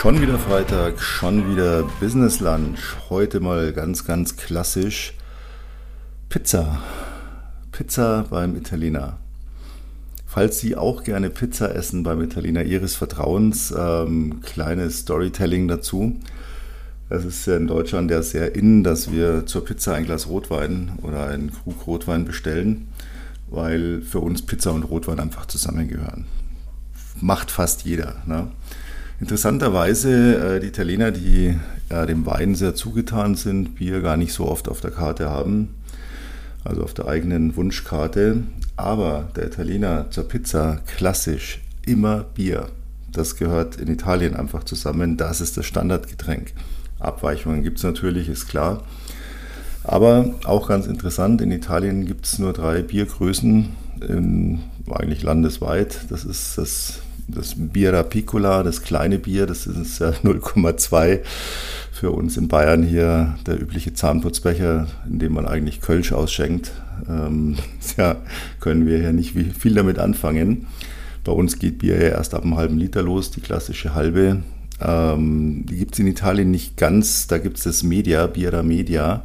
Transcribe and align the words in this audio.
Schon 0.00 0.22
wieder 0.22 0.38
Freitag, 0.38 1.02
schon 1.02 1.52
wieder 1.52 1.82
Business 2.00 2.40
Lunch. 2.40 2.96
Heute 3.10 3.38
mal 3.38 3.74
ganz, 3.74 4.06
ganz 4.06 4.38
klassisch 4.38 5.12
Pizza. 6.30 6.80
Pizza 7.70 8.24
beim 8.30 8.56
Italiener. 8.56 9.18
Falls 10.24 10.58
Sie 10.58 10.74
auch 10.74 11.04
gerne 11.04 11.28
Pizza 11.28 11.74
essen 11.74 12.02
beim 12.02 12.22
Italiener 12.22 12.62
Ihres 12.62 12.94
Vertrauens, 12.94 13.74
ähm, 13.76 14.40
kleines 14.40 15.00
Storytelling 15.00 15.68
dazu. 15.68 16.18
Es 17.10 17.26
ist 17.26 17.46
ja 17.46 17.58
in 17.58 17.66
Deutschland 17.66 18.10
ja 18.10 18.22
sehr 18.22 18.54
in, 18.54 18.82
dass 18.82 19.12
wir 19.12 19.44
zur 19.44 19.66
Pizza 19.66 19.96
ein 19.96 20.06
Glas 20.06 20.28
Rotwein 20.28 20.92
oder 21.02 21.26
einen 21.26 21.52
Krug 21.52 21.86
Rotwein 21.86 22.24
bestellen, 22.24 22.88
weil 23.50 24.00
für 24.00 24.20
uns 24.20 24.40
Pizza 24.40 24.72
und 24.72 24.84
Rotwein 24.84 25.20
einfach 25.20 25.44
zusammengehören. 25.44 26.24
Macht 27.20 27.50
fast 27.50 27.84
jeder. 27.84 28.22
Ne? 28.24 28.50
Interessanterweise, 29.20 30.56
äh, 30.56 30.60
die 30.60 30.68
Italiener, 30.68 31.10
die 31.10 31.54
äh, 31.90 32.06
dem 32.06 32.24
Wein 32.24 32.54
sehr 32.54 32.74
zugetan 32.74 33.34
sind, 33.34 33.74
Bier 33.74 34.00
gar 34.00 34.16
nicht 34.16 34.32
so 34.32 34.48
oft 34.48 34.66
auf 34.66 34.80
der 34.80 34.90
Karte 34.90 35.28
haben, 35.28 35.74
also 36.64 36.82
auf 36.82 36.94
der 36.94 37.06
eigenen 37.06 37.54
Wunschkarte. 37.54 38.44
Aber 38.76 39.28
der 39.36 39.46
Italiener 39.46 40.10
zur 40.10 40.26
Pizza 40.26 40.80
klassisch 40.86 41.60
immer 41.84 42.24
Bier. 42.34 42.68
Das 43.12 43.36
gehört 43.36 43.76
in 43.76 43.88
Italien 43.88 44.34
einfach 44.34 44.64
zusammen. 44.64 45.18
Das 45.18 45.42
ist 45.42 45.56
das 45.58 45.66
Standardgetränk. 45.66 46.54
Abweichungen 46.98 47.62
gibt 47.62 47.76
es 47.76 47.84
natürlich, 47.84 48.28
ist 48.28 48.48
klar. 48.48 48.84
Aber 49.84 50.34
auch 50.44 50.68
ganz 50.68 50.86
interessant, 50.86 51.42
in 51.42 51.50
Italien 51.50 52.06
gibt 52.06 52.24
es 52.24 52.38
nur 52.38 52.54
drei 52.54 52.82
Biergrößen, 52.82 53.68
in, 54.08 54.60
eigentlich 54.90 55.22
landesweit. 55.22 56.06
Das 56.08 56.24
ist 56.24 56.56
das 56.56 57.00
das 57.34 57.54
Bira 57.56 58.02
Piccola, 58.02 58.62
das 58.62 58.82
kleine 58.82 59.18
Bier, 59.18 59.46
das 59.46 59.66
ist 59.66 60.02
0,2 60.02 61.20
für 61.92 62.10
uns 62.10 62.36
in 62.36 62.48
Bayern 62.48 62.82
hier 62.82 63.36
der 63.46 63.60
übliche 63.60 63.92
Zahnputzbecher, 63.92 64.86
in 65.08 65.18
dem 65.18 65.32
man 65.34 65.46
eigentlich 65.46 65.80
Kölsch 65.80 66.12
ausschenkt. 66.12 66.72
Ähm, 67.08 67.56
ja, 67.96 68.16
können 68.60 68.86
wir 68.86 68.98
hier 68.98 69.12
nicht 69.12 69.34
viel 69.58 69.74
damit 69.74 69.98
anfangen. 69.98 70.66
Bei 71.24 71.32
uns 71.32 71.58
geht 71.58 71.78
Bier 71.78 71.96
ja 72.00 72.08
erst 72.08 72.34
ab 72.34 72.42
einem 72.42 72.56
halben 72.56 72.78
Liter 72.78 73.02
los, 73.02 73.30
die 73.30 73.40
klassische 73.40 73.94
halbe. 73.94 74.42
Ähm, 74.80 75.66
die 75.68 75.76
gibt 75.76 75.94
es 75.94 75.98
in 75.98 76.06
Italien 76.06 76.50
nicht 76.50 76.76
ganz, 76.76 77.26
da 77.26 77.38
gibt 77.38 77.58
es 77.58 77.64
das 77.64 77.82
Media, 77.82 78.26
Bira 78.26 78.62
Media. 78.62 79.22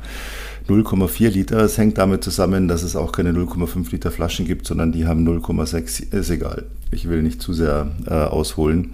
0,4 0.67 1.30
Liter. 1.30 1.59
Es 1.59 1.77
hängt 1.77 1.97
damit 1.97 2.23
zusammen, 2.23 2.67
dass 2.67 2.83
es 2.83 2.95
auch 2.95 3.11
keine 3.11 3.31
0,5 3.31 3.91
Liter 3.91 4.11
Flaschen 4.11 4.45
gibt, 4.45 4.66
sondern 4.67 4.91
die 4.91 5.05
haben 5.05 5.27
0,6. 5.27 6.13
Ist 6.13 6.30
egal. 6.30 6.66
Ich 6.91 7.07
will 7.07 7.22
nicht 7.22 7.41
zu 7.41 7.53
sehr 7.53 7.91
äh, 8.07 8.13
ausholen. 8.13 8.91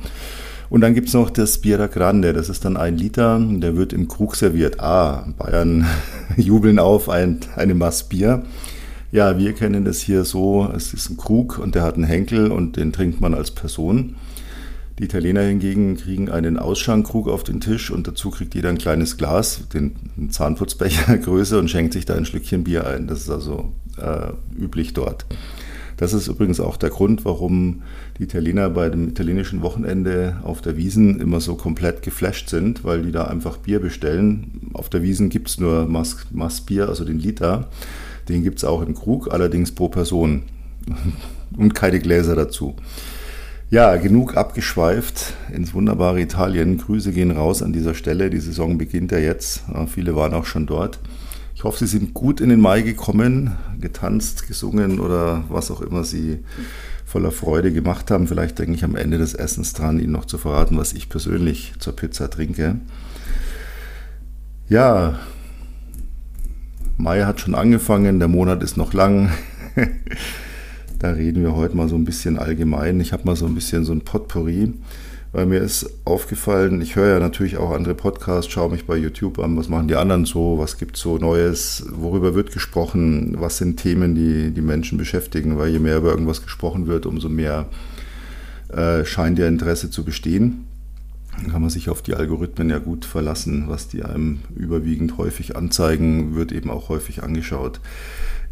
Und 0.72 0.80
dann 0.80 0.94
gibt 0.94 1.10
es 1.10 1.14
noch 1.14 1.30
das 1.30 1.58
Bira 1.58 1.88
Grande, 1.88 2.32
das 2.32 2.48
ist 2.48 2.64
dann 2.64 2.78
ein 2.78 2.98
Liter, 2.98 3.46
der 3.46 3.76
wird 3.76 3.92
im 3.92 4.08
Krug 4.08 4.38
serviert. 4.38 4.80
Ah, 4.80 5.28
Bayern 5.38 5.86
jubeln 6.38 6.80
auf, 6.80 7.10
ein, 7.10 7.40
eine 7.58 7.76
Maß 7.76 8.08
Bier. 8.08 8.44
Ja, 9.12 9.38
wir 9.38 9.52
kennen 9.52 9.84
das 9.84 10.00
hier 10.00 10.24
so, 10.24 10.72
es 10.74 10.94
ist 10.94 11.10
ein 11.10 11.18
Krug 11.18 11.60
und 11.60 11.76
der 11.76 11.84
hat 11.84 11.96
einen 11.96 12.06
Henkel 12.06 12.50
und 12.50 12.78
den 12.78 12.94
trinkt 12.94 13.20
man 13.20 13.34
als 13.34 13.52
Person. 13.52 14.16
Die 15.02 15.06
Italiener 15.06 15.42
hingegen 15.42 15.98
kriegen 15.98 16.30
einen 16.30 16.60
Ausschankkrug 16.60 17.28
auf 17.28 17.44
den 17.44 17.60
Tisch 17.60 17.90
und 17.90 18.08
dazu 18.08 18.30
kriegt 18.30 18.54
jeder 18.54 18.70
ein 18.70 18.78
kleines 18.78 19.18
Glas, 19.18 19.68
den 19.74 19.96
Zahnputzbecher 20.30 21.18
Größe 21.24 21.58
und 21.58 21.72
schenkt 21.72 21.94
sich 21.94 22.06
da 22.06 22.14
ein 22.14 22.24
Schlückchen 22.24 22.64
Bier 22.64 22.86
ein. 22.86 23.08
Das 23.08 23.22
ist 23.22 23.32
also 23.32 23.72
äh, 23.98 24.32
üblich 24.56 24.94
dort. 24.94 25.26
Das 25.98 26.14
ist 26.14 26.28
übrigens 26.28 26.60
auch 26.60 26.78
der 26.78 26.92
Grund, 26.92 27.26
warum 27.26 27.82
die 28.20 28.26
Italiener 28.26 28.70
bei 28.70 28.90
dem 28.90 29.10
italienischen 29.10 29.64
Wochenende 29.64 30.38
auf 30.44 30.62
der 30.62 30.78
Wiesen 30.78 31.20
immer 31.20 31.42
so 31.42 31.56
komplett 31.56 32.04
geflasht 32.04 32.50
sind, 32.50 32.84
weil 32.84 33.02
die 33.02 33.12
da 33.12 33.24
einfach 33.24 33.58
Bier 33.58 33.80
bestellen. 33.80 34.70
Auf 34.74 34.88
der 34.88 35.02
Wiesen 35.02 35.30
gibt 35.30 35.50
es 35.50 35.60
nur 35.60 35.88
Mass, 35.88 36.62
Bier, 36.62 36.90
also 36.90 37.06
den 37.06 37.18
Liter. 37.18 37.70
Den 38.30 38.44
gibt 38.44 38.60
es 38.60 38.64
auch 38.64 38.84
im 38.84 38.94
Krug, 38.94 39.34
allerdings 39.34 39.72
pro 39.72 39.90
Person. 39.90 40.44
Und 41.58 41.74
keine 41.74 42.00
Gläser 42.00 42.36
dazu. 42.36 42.76
Ja, 43.72 43.96
genug 43.96 44.36
abgeschweift 44.36 45.34
ins 45.54 45.74
wunderbare 45.74 46.20
Italien. 46.20 46.78
Grüße 46.78 47.14
gehen 47.14 47.32
raus 47.32 47.64
an 47.64 47.72
dieser 47.72 47.94
Stelle. 47.94 48.30
Die 48.30 48.42
Saison 48.42 48.78
beginnt 48.78 49.14
ja 49.14 49.18
jetzt. 49.18 49.64
Viele 49.88 50.14
waren 50.14 50.34
auch 50.34 50.44
schon 50.44 50.66
dort. 50.66 51.00
Ich 51.56 51.64
hoffe, 51.64 51.78
Sie 51.78 51.88
sind 51.88 52.14
gut 52.14 52.42
in 52.42 52.50
den 52.50 52.60
Mai 52.60 52.82
gekommen, 52.82 53.56
getanzt, 53.80 54.46
gesungen 54.46 55.00
oder 55.00 55.46
was 55.48 55.72
auch 55.72 55.80
immer 55.80 56.04
Sie 56.04 56.40
voller 57.06 57.32
Freude 57.32 57.72
gemacht 57.72 58.12
haben. 58.12 58.28
Vielleicht 58.28 58.60
denke 58.60 58.74
ich 58.74 58.84
am 58.84 58.98
Ende 58.98 59.18
des 59.18 59.36
Essens 59.36 59.72
dran, 59.72 60.02
Ihnen 60.02 60.12
noch 60.12 60.26
zu 60.26 60.38
verraten, 60.38 60.78
was 60.78 60.92
ich 60.92 61.08
persönlich 61.08 61.72
zur 61.80 61.96
Pizza 61.96 62.30
trinke. 62.30 62.76
Ja, 64.68 65.18
Mai 66.98 67.22
hat 67.24 67.40
schon 67.40 67.56
angefangen, 67.56 68.20
der 68.20 68.28
Monat 68.28 68.64
ist 68.64 68.76
noch 68.76 68.92
lang. 68.92 69.32
Da 71.02 71.14
reden 71.14 71.42
wir 71.42 71.56
heute 71.56 71.76
mal 71.76 71.90
so 71.90 71.96
ein 71.96 72.06
bisschen 72.06 72.38
allgemein. 72.38 73.00
Ich 73.00 73.12
habe 73.12 73.24
mal 73.26 73.36
so 73.36 73.48
ein 73.48 73.56
bisschen 73.56 73.86
so 73.86 73.92
ein 73.92 74.02
Potpourri, 74.02 74.72
weil 75.32 75.48
mir 75.48 75.58
ist 75.58 75.90
aufgefallen, 76.06 76.80
ich 76.80 76.96
höre 76.96 77.14
ja 77.14 77.20
natürlich 77.20 77.58
auch 77.58 77.72
andere 77.72 77.96
Podcasts, 77.96 78.52
schaue 78.52 78.70
mich 78.70 78.86
bei 78.86 78.98
YouTube 78.98 79.40
an, 79.40 79.58
was 79.58 79.68
machen 79.68 79.88
die 79.88 79.96
anderen 79.96 80.26
so, 80.26 80.60
was 80.60 80.78
gibt 80.78 80.98
so 80.98 81.18
Neues, 81.18 81.88
worüber 81.90 82.36
wird 82.36 82.52
gesprochen, 82.52 83.34
was 83.40 83.58
sind 83.58 83.78
Themen, 83.78 84.14
die 84.14 84.52
die 84.52 84.62
Menschen 84.62 85.00
beschäftigen, 85.00 85.58
weil 85.58 85.70
je 85.72 85.80
mehr 85.80 85.98
über 85.98 86.12
irgendwas 86.12 86.44
gesprochen 86.44 86.86
wird, 86.86 87.08
umso 87.08 87.30
mehr 87.30 87.66
äh, 88.72 89.04
scheint 89.04 89.40
ja 89.40 89.48
Interesse 89.48 89.90
zu 89.90 90.04
bestehen. 90.04 90.68
Dann 91.36 91.52
kann 91.52 91.62
man 91.62 91.72
sich 91.72 91.90
auf 91.90 92.04
die 92.04 92.14
Algorithmen 92.14 92.70
ja 92.70 92.78
gut 92.78 93.06
verlassen. 93.06 93.64
Was 93.70 93.88
die 93.88 94.04
einem 94.04 94.42
überwiegend 94.56 95.18
häufig 95.18 95.56
anzeigen, 95.56 96.36
wird 96.36 96.52
eben 96.52 96.70
auch 96.70 96.90
häufig 96.90 97.24
angeschaut. 97.24 97.80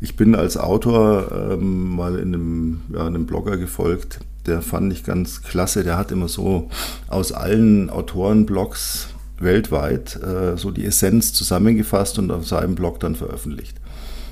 Ich 0.02 0.16
bin 0.16 0.34
als 0.34 0.56
Autor 0.56 1.32
ähm, 1.52 1.96
mal 1.96 2.18
in 2.18 2.34
einem, 2.34 2.82
ja, 2.94 3.06
einem 3.06 3.26
Blogger 3.26 3.58
gefolgt, 3.58 4.20
der 4.46 4.62
fand 4.62 4.94
ich 4.94 5.04
ganz 5.04 5.42
klasse. 5.42 5.84
Der 5.84 5.98
hat 5.98 6.12
immer 6.12 6.30
so 6.30 6.70
aus 7.08 7.34
allen 7.34 7.90
Autorenblogs 7.90 9.10
weltweit 9.40 10.16
äh, 10.22 10.58
so 10.58 10.72
die 10.72 10.86
Essenz 10.86 11.34
zusammengefasst 11.34 12.18
und 12.20 12.32
auf 12.32 12.48
seinem 12.48 12.76
Blog 12.76 13.00
dann 13.02 13.16
veröffentlicht. 13.16 13.78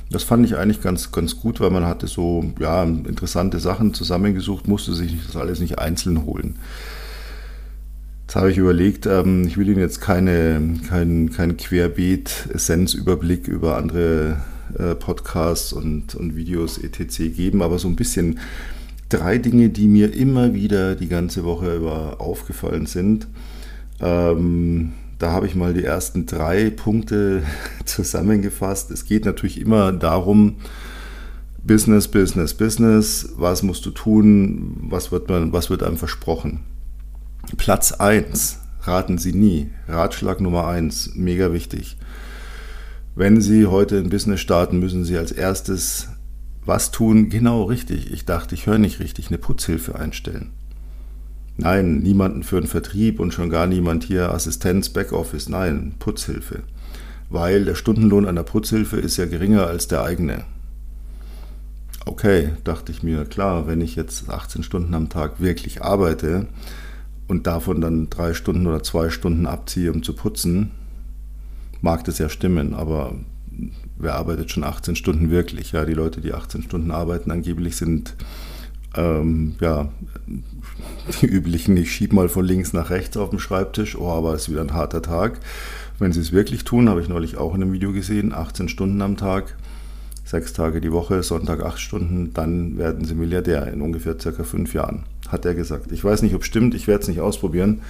Das 0.10 0.24
fand 0.24 0.46
ich 0.46 0.56
eigentlich 0.56 0.82
ganz, 0.82 1.12
ganz 1.12 1.38
gut, 1.38 1.60
weil 1.60 1.70
man 1.70 1.86
hatte 1.86 2.08
so 2.08 2.46
ja, 2.60 2.84
interessante 2.84 3.60
Sachen 3.60 3.94
zusammengesucht, 3.94 4.68
musste 4.68 4.94
sich 4.94 5.18
das 5.26 5.36
alles 5.36 5.60
nicht 5.60 5.80
einzeln 5.80 6.26
holen. 6.26 6.56
Jetzt 8.26 8.38
habe 8.38 8.52
ich 8.52 8.58
überlegt, 8.58 9.06
ähm, 9.06 9.46
ich 9.48 9.58
will 9.58 9.68
Ihnen 9.68 9.80
jetzt 9.80 10.00
keine, 10.00 10.80
kein, 10.88 11.30
kein 11.30 11.58
Querbeet-Essenzüberblick 11.58 13.50
über 13.50 13.78
andere 13.78 14.38
äh, 14.78 14.96
Podcasts 14.96 15.74
und, 15.74 16.16
und 16.16 16.36
Videos 16.36 16.78
etc. 16.78 17.36
geben, 17.36 17.62
aber 17.62 17.80
so 17.80 17.88
ein 17.88 17.96
bisschen 17.96 18.40
drei 19.10 19.38
Dinge, 19.38 19.70
die 19.70 19.88
mir 19.88 20.14
immer 20.14 20.54
wieder 20.54 20.96
die 20.96 21.08
ganze 21.08 21.44
Woche 21.44 21.76
über 21.76 22.20
aufgefallen 22.20 22.86
sind. 22.86 23.28
Ähm, 24.02 24.94
da 25.20 25.32
habe 25.32 25.48
ich 25.48 25.56
mal 25.56 25.74
die 25.74 25.84
ersten 25.84 26.26
drei 26.26 26.70
Punkte 26.70 27.44
zusammengefasst. 27.86 28.92
Es 28.92 29.06
geht 29.06 29.26
natürlich 29.26 29.60
immer 29.60 29.92
darum, 29.92 30.58
Business, 31.64 32.08
Business, 32.08 32.54
Business. 32.54 33.34
Was 33.38 33.64
musst 33.64 33.86
du 33.86 33.92
tun? 33.92 34.78
Was 34.90 35.12
wird, 35.12 35.28
man, 35.30 35.52
was 35.52 35.70
wird 35.70 35.84
einem 35.84 35.98
versprochen? 35.98 36.62
Platz 37.58 37.92
1. 37.94 38.60
Raten 38.82 39.18
Sie 39.18 39.34
nie. 39.34 39.70
Ratschlag 39.88 40.40
Nummer 40.40 40.68
1. 40.68 41.12
Mega 41.16 41.52
wichtig. 41.52 41.98
Wenn 43.18 43.42
Sie 43.42 43.66
heute 43.66 43.98
ein 43.98 44.10
Business 44.10 44.42
starten, 44.42 44.78
müssen 44.78 45.04
Sie 45.04 45.18
als 45.18 45.32
erstes 45.32 46.10
was 46.64 46.92
tun? 46.92 47.30
Genau 47.30 47.64
richtig. 47.64 48.14
Ich 48.14 48.26
dachte, 48.26 48.54
ich 48.54 48.68
höre 48.68 48.78
nicht 48.78 49.00
richtig. 49.00 49.30
Eine 49.30 49.40
Putzhilfe 49.40 49.96
einstellen. 49.96 50.52
Nein, 51.58 51.98
niemanden 51.98 52.44
für 52.44 52.62
den 52.62 52.68
Vertrieb 52.68 53.20
und 53.20 53.34
schon 53.34 53.50
gar 53.50 53.66
niemand 53.66 54.04
hier 54.04 54.32
Assistenz, 54.32 54.90
Backoffice. 54.90 55.50
Nein, 55.50 55.96
Putzhilfe. 55.98 56.62
Weil 57.32 57.66
der 57.66 57.74
Stundenlohn 57.74 58.28
einer 58.28 58.44
Putzhilfe 58.44 58.98
ist 58.98 59.18
ja 59.18 59.26
geringer 59.26 59.66
als 59.66 59.88
der 59.88 60.04
eigene. 60.04 60.44
Okay, 62.06 62.52
dachte 62.66 62.92
ich 62.92 63.02
mir, 63.02 63.26
klar, 63.26 63.66
wenn 63.66 63.82
ich 63.82 63.96
jetzt 63.96 64.30
18 64.30 64.62
Stunden 64.62 64.94
am 64.94 65.10
Tag 65.10 65.42
wirklich 65.42 65.82
arbeite 65.82 66.46
und 67.28 67.48
davon 67.48 67.82
dann 67.82 68.12
drei 68.12 68.36
Stunden 68.36 68.68
oder 68.68 68.84
zwei 68.84 69.10
Stunden 69.10 69.48
abziehe, 69.48 69.92
um 69.92 70.04
zu 70.04 70.14
putzen, 70.14 70.70
mag 71.82 72.04
das 72.04 72.18
ja 72.18 72.30
stimmen, 72.30 72.74
aber 72.74 73.16
wer 73.98 74.16
arbeitet 74.16 74.52
schon 74.52 74.64
18 74.64 74.96
Stunden 74.96 75.30
wirklich? 75.30 75.72
Ja, 75.72 75.86
die 75.86 75.94
Leute, 75.94 76.22
die 76.22 76.34
18 76.34 76.64
Stunden 76.64 76.92
arbeiten, 76.92 77.32
angeblich 77.32 77.76
sind 77.76 78.16
ähm, 78.96 79.56
ja 79.60 79.90
die 81.22 81.26
üblichen, 81.26 81.78
ich 81.78 81.92
schiebe 81.92 82.16
mal 82.16 82.30
von 82.30 82.46
links 82.46 82.74
nach 82.74 82.90
rechts 82.90 83.18
auf 83.18 83.30
dem 83.30 83.40
Schreibtisch, 83.40 83.98
oh, 83.98 84.10
aber 84.10 84.34
es 84.34 84.44
ist 84.44 84.50
wieder 84.50 84.62
ein 84.62 84.74
harter 84.74 85.02
Tag. 85.02 85.40
Wenn 86.00 86.12
sie 86.12 86.20
es 86.20 86.32
wirklich 86.32 86.64
tun, 86.64 86.90
habe 86.90 87.02
ich 87.02 87.10
neulich 87.10 87.38
auch 87.38 87.56
in 87.56 87.62
einem 87.62 87.74
Video 87.74 87.92
gesehen, 87.92 88.34
18 88.34 88.70
Stunden 88.70 89.02
am 89.02 89.18
Tag, 89.18 89.56
sechs 90.24 90.54
Tage 90.54 90.82
die 90.82 90.92
Woche, 90.92 91.24
Sonntag 91.24 91.64
acht 91.64 91.80
Stunden, 91.80 92.34
dann 92.34 92.78
werden 92.78 93.06
Sie 93.06 93.16
Milliardär 93.16 93.72
in 93.72 93.82
ungefähr 93.82 94.20
circa 94.20 94.44
fünf 94.44 94.74
Jahren, 94.74 95.04
hat 95.28 95.46
er 95.46 95.54
gesagt. 95.54 95.92
Ich 95.92 96.04
weiß 96.04 96.22
nicht, 96.22 96.36
ob 96.36 96.42
es 96.42 96.48
stimmt, 96.48 96.74
ich 96.74 96.88
werde 96.88 97.02
es 97.02 97.08
nicht 97.08 97.20
ausprobieren. 97.20 97.82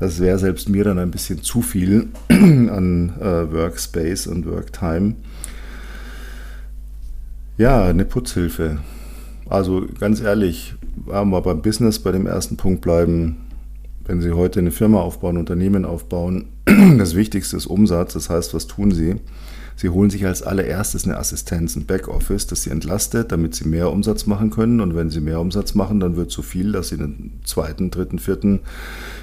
Das 0.00 0.20
wäre 0.20 0.38
selbst 0.38 0.68
mir 0.68 0.84
dann 0.84 0.98
ein 0.98 1.10
bisschen 1.10 1.42
zu 1.42 1.62
viel 1.62 2.08
an 2.28 3.12
äh, 3.20 3.52
Workspace 3.52 4.26
und 4.26 4.46
Worktime. 4.46 5.14
Ja, 7.56 7.84
eine 7.84 8.04
Putzhilfe. 8.04 8.78
Also 9.48 9.86
ganz 9.98 10.20
ehrlich, 10.20 10.74
wir 11.30 11.42
beim 11.42 11.62
Business 11.62 11.98
bei 11.98 12.12
dem 12.12 12.26
ersten 12.26 12.56
Punkt 12.56 12.82
bleiben. 12.82 13.38
Wenn 14.04 14.20
Sie 14.20 14.32
heute 14.32 14.60
eine 14.60 14.70
Firma 14.70 15.00
aufbauen, 15.00 15.36
Unternehmen 15.36 15.84
aufbauen, 15.84 16.46
das 16.98 17.14
Wichtigste 17.14 17.56
ist 17.56 17.66
Umsatz. 17.66 18.14
Das 18.14 18.30
heißt, 18.30 18.54
was 18.54 18.66
tun 18.66 18.90
Sie? 18.90 19.16
Sie 19.80 19.90
holen 19.90 20.10
sich 20.10 20.26
als 20.26 20.42
allererstes 20.42 21.04
eine 21.04 21.18
Assistenz, 21.18 21.76
ein 21.76 21.86
Backoffice, 21.86 22.48
das 22.48 22.64
Sie 22.64 22.70
entlastet, 22.70 23.30
damit 23.30 23.54
Sie 23.54 23.68
mehr 23.68 23.92
Umsatz 23.92 24.26
machen 24.26 24.50
können. 24.50 24.80
Und 24.80 24.96
wenn 24.96 25.08
Sie 25.08 25.20
mehr 25.20 25.38
Umsatz 25.38 25.76
machen, 25.76 26.00
dann 26.00 26.16
wird 26.16 26.32
so 26.32 26.42
viel, 26.42 26.72
dass 26.72 26.88
Sie 26.88 26.96
einen 26.96 27.38
zweiten, 27.44 27.92
dritten, 27.92 28.18
vierten 28.18 28.58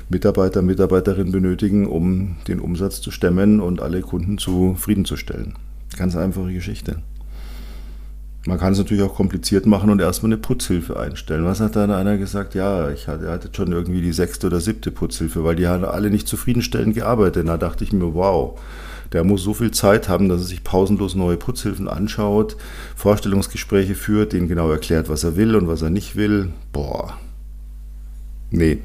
Mitarbeiter, 0.08 0.62
Mitarbeiterin 0.62 1.34
benötigen, 1.34 1.86
um 1.88 2.38
den 2.48 2.62
Umsatz 2.62 3.02
zu 3.02 3.12
stemmen 3.12 3.60
und 3.60 3.82
alle 3.82 4.00
Kunden 4.00 4.38
zufriedenzustellen. 4.38 5.56
Ganz 5.98 6.16
einfache 6.16 6.54
Geschichte. 6.54 7.02
Man 8.48 8.58
kann 8.58 8.72
es 8.72 8.78
natürlich 8.78 9.04
auch 9.04 9.16
kompliziert 9.16 9.66
machen 9.66 9.90
und 9.90 10.00
erstmal 10.00 10.32
eine 10.32 10.38
Putzhilfe 10.38 10.98
einstellen. 10.98 11.44
Was 11.44 11.60
hat 11.60 11.76
dann 11.76 11.92
einer 11.92 12.18
gesagt? 12.18 12.56
Ja, 12.56 12.92
ich 12.92 13.10
hatte, 13.10 13.30
hatte 13.30 13.50
schon 13.52 13.74
irgendwie 13.74 14.02
die 14.02 14.14
sechste 14.14 14.48
oder 14.48 14.62
siebte 14.62 14.92
Putzhilfe, 14.92 15.44
weil 15.44 15.58
die 15.58 15.68
haben 15.68 15.84
alle 15.84 16.10
nicht 16.10 16.30
zufriedenstellend 16.30 16.96
gearbeitet. 16.96 17.46
Da 17.46 17.58
dachte 17.58 17.84
ich 17.84 17.92
mir, 17.92 18.14
wow, 18.14 18.58
der 19.16 19.24
muss 19.24 19.44
so 19.44 19.54
viel 19.54 19.72
Zeit 19.72 20.10
haben, 20.10 20.28
dass 20.28 20.42
er 20.42 20.48
sich 20.48 20.66
pausenlos 20.66 21.16
neue 21.16 21.38
Putzhilfen 21.38 21.88
anschaut, 21.88 22.58
Vorstellungsgespräche 22.98 23.96
führt, 23.96 24.34
denen 24.34 24.50
genau 24.50 24.70
erklärt, 24.70 25.08
was 25.08 25.24
er 25.24 25.38
will 25.38 25.56
und 25.56 25.70
was 25.70 25.82
er 25.82 25.90
nicht 25.90 26.18
will. 26.18 26.50
Boah. 26.74 27.18
Nee. 28.52 28.80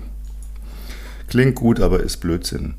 Klingt 1.27 1.57
gut, 1.57 1.81
aber 1.81 1.99
ist 1.99 2.19
Blödsinn. 2.19 2.75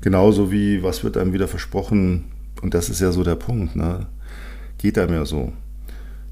Genauso 0.00 0.52
wie, 0.52 0.84
was 0.84 1.02
wird 1.02 1.16
einem 1.16 1.32
wieder 1.32 1.48
versprochen? 1.48 2.26
Und 2.62 2.72
das 2.72 2.88
ist 2.88 3.00
ja 3.00 3.10
so 3.10 3.24
der 3.24 3.34
Punkt, 3.34 3.74
ne? 3.74 4.06
Geht 4.78 4.96
einem 4.96 5.14
ja 5.14 5.24
so. 5.24 5.52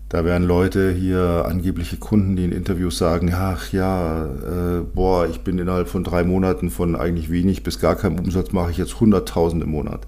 Da 0.09 0.25
werden 0.25 0.47
Leute 0.47 0.93
hier, 0.93 1.47
angebliche 1.49 1.97
Kunden, 1.97 2.37
die 2.37 2.45
in 2.45 2.53
Interviews 2.53 2.97
sagen, 2.97 3.33
ach 3.35 3.73
ja, 3.73 4.27
äh, 4.27 4.83
boah, 4.95 5.27
ich 5.27 5.41
bin 5.41 5.59
innerhalb 5.59 5.89
von 5.89 6.05
drei 6.05 6.23
Monaten 6.23 6.71
von 6.71 6.95
eigentlich 6.95 7.29
wenig 7.29 7.65
bis 7.65 7.81
gar 7.81 7.97
keinem 7.97 8.21
Umsatz, 8.21 8.53
mache 8.53 8.71
ich 8.71 8.77
jetzt 8.77 8.95
100.000 8.95 9.63
im 9.63 9.71
Monat. 9.71 10.07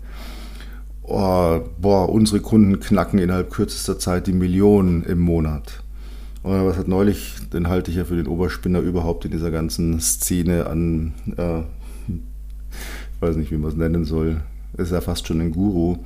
Oh, 1.02 1.60
boah, 1.80 2.08
unsere 2.08 2.40
Kunden 2.40 2.80
knacken 2.80 3.18
innerhalb 3.18 3.50
kürzester 3.50 3.98
Zeit 3.98 4.26
die 4.26 4.32
Millionen 4.32 5.02
im 5.02 5.18
Monat. 5.18 5.82
Oder 6.44 6.66
was 6.66 6.76
hat 6.76 6.88
neulich, 6.88 7.36
den 7.52 7.68
halte 7.68 7.90
ich 7.90 7.96
ja 7.96 8.04
für 8.04 8.16
den 8.16 8.26
Oberspinner 8.26 8.80
überhaupt 8.80 9.24
in 9.24 9.30
dieser 9.30 9.50
ganzen 9.50 10.00
Szene 10.00 10.66
an, 10.66 11.14
äh, 11.36 11.60
ich 12.08 13.20
weiß 13.20 13.36
nicht, 13.36 13.50
wie 13.50 13.58
man 13.58 13.70
es 13.70 13.76
nennen 13.76 14.04
soll, 14.04 14.40
ist 14.76 14.92
ja 14.92 15.00
fast 15.00 15.26
schon 15.26 15.40
ein 15.40 15.52
Guru 15.52 15.98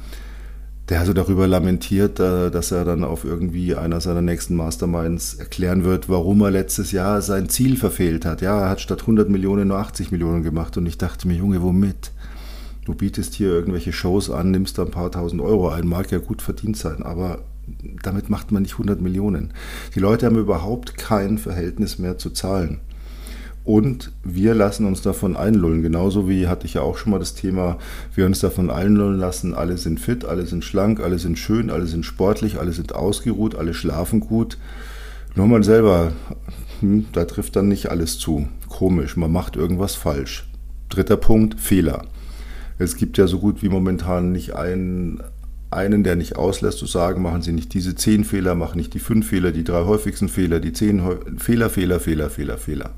der 0.89 1.01
also 1.01 1.13
darüber 1.13 1.47
lamentiert, 1.49 2.21
äh, 2.21 2.51
dass 2.51 2.71
er 2.71 2.85
dann 2.85 3.03
auf 3.03 3.25
irgendwie 3.25 3.75
einer 3.75 4.01
seiner 4.01 4.23
nächsten 4.23 4.55
Masterminds 4.55 5.35
erklären 5.35 5.85
wird, 5.85 6.09
warum 6.09 6.41
er 6.43 6.51
letztes 6.51 6.93
Jahr 6.93 7.23
sein 7.23 7.49
Ziel 7.49 7.77
verfehlt 7.77 8.25
hat. 8.25 8.41
Ja, 8.41 8.61
er 8.61 8.71
hat 8.71 8.81
statt 8.81 9.01
100 9.01 9.29
Millionen 9.29 9.69
nur 9.69 9.79
80 9.79 10.13
Millionen 10.13 10.43
gemacht 10.43 10.77
und 10.77 10.87
ich 10.87 10.99
dachte 10.99 11.27
mir, 11.27 11.35
Junge, 11.35 11.63
womit? 11.63 12.13
Du 12.87 12.95
bietest 12.95 13.35
hier 13.35 13.49
irgendwelche 13.49 13.93
Shows 13.93 14.31
an, 14.31 14.53
nimmst 14.53 14.79
da 14.79 14.85
ein 14.85 14.93
paar 14.93 15.11
tausend 15.11 15.43
Euro 15.43 15.71
ein, 15.71 15.89
mag 15.89 16.13
ja 16.13 16.19
gut 16.19 16.41
verdient 16.41 16.77
sein, 16.77 17.03
aber 17.03 17.41
damit 18.05 18.31
macht 18.31 18.53
man 18.53 18.63
nicht 18.63 18.75
100 18.75 19.01
Millionen. 19.01 19.53
Die 19.97 19.99
Leute 19.99 20.25
haben 20.25 20.39
überhaupt 20.39 20.97
kein 20.97 21.37
Verhältnis 21.37 21.99
mehr 21.99 22.17
zu 22.17 22.31
Zahlen. 22.31 22.79
Und 23.65 24.13
wir 24.23 24.55
lassen 24.55 24.87
uns 24.87 25.03
davon 25.03 25.37
einlullen. 25.37 25.83
Genauso 25.83 26.29
wie 26.29 26.47
hatte 26.47 26.67
ich 26.67 26.75
ja 26.75 26.83
auch 26.83 26.97
schon 26.97 27.11
mal 27.11 27.19
das 27.19 27.35
Thema, 27.35 27.79
wir 28.15 28.25
uns 28.25 28.39
davon 28.39 28.71
einlullen 28.71 29.19
lassen, 29.19 29.53
alle 29.53 29.79
sind 29.79 29.99
fit, 29.99 30.25
alle 30.25 30.47
sind 30.47 30.63
schlank, 30.63 31.01
alle 31.01 31.19
sind 31.19 31.41
schön, 31.41 31.71
alle 31.71 31.89
sind 31.89 32.07
sportlich, 32.07 32.61
alle 32.61 32.73
sind 32.73 32.95
ausgeruht, 32.95 33.57
alle 33.57 33.75
schlafen 33.75 34.21
gut. 34.21 34.59
Nur 35.35 35.49
man 35.49 35.65
selber, 35.65 36.13
hm, 36.79 37.07
da 37.13 37.25
trifft 37.25 37.57
dann 37.57 37.67
nicht 37.67 37.91
alles 37.91 38.21
zu. 38.21 38.47
Komisch, 38.69 39.17
man 39.17 39.33
macht 39.33 39.57
irgendwas 39.57 39.97
falsch. 39.97 40.49
Dritter 40.89 41.17
Punkt, 41.17 41.59
Fehler. 41.59 42.05
Es 42.79 42.97
gibt 42.97 43.19
ja 43.19 43.27
so 43.27 43.39
gut 43.39 43.63
wie 43.63 43.69
momentan 43.69 44.33
nicht 44.33 44.55
einen, 44.55 45.23
einen, 45.71 46.05
der 46.05 46.17
nicht 46.17 46.37
auslässt 46.37 46.79
zu 46.79 46.87
sagen, 46.87 47.23
machen 47.23 47.43
Sie 47.43 47.53
nicht 47.53 47.73
diese 47.75 47.95
zehn 47.95 48.25
Fehler, 48.25 48.55
machen 48.55 48.77
nicht 48.77 48.95
die 48.95 48.99
fünf 48.99 49.29
Fehler, 49.29 49.53
die 49.53 49.65
drei 49.65 49.85
häufigsten 49.85 50.29
Fehler, 50.29 50.61
die 50.61 50.73
zehn 50.73 51.03
Fehler, 51.39 51.71
Fehler, 51.71 52.01
Fehler, 52.01 52.31
Fehler, 52.31 52.59
Fehler 52.59 52.91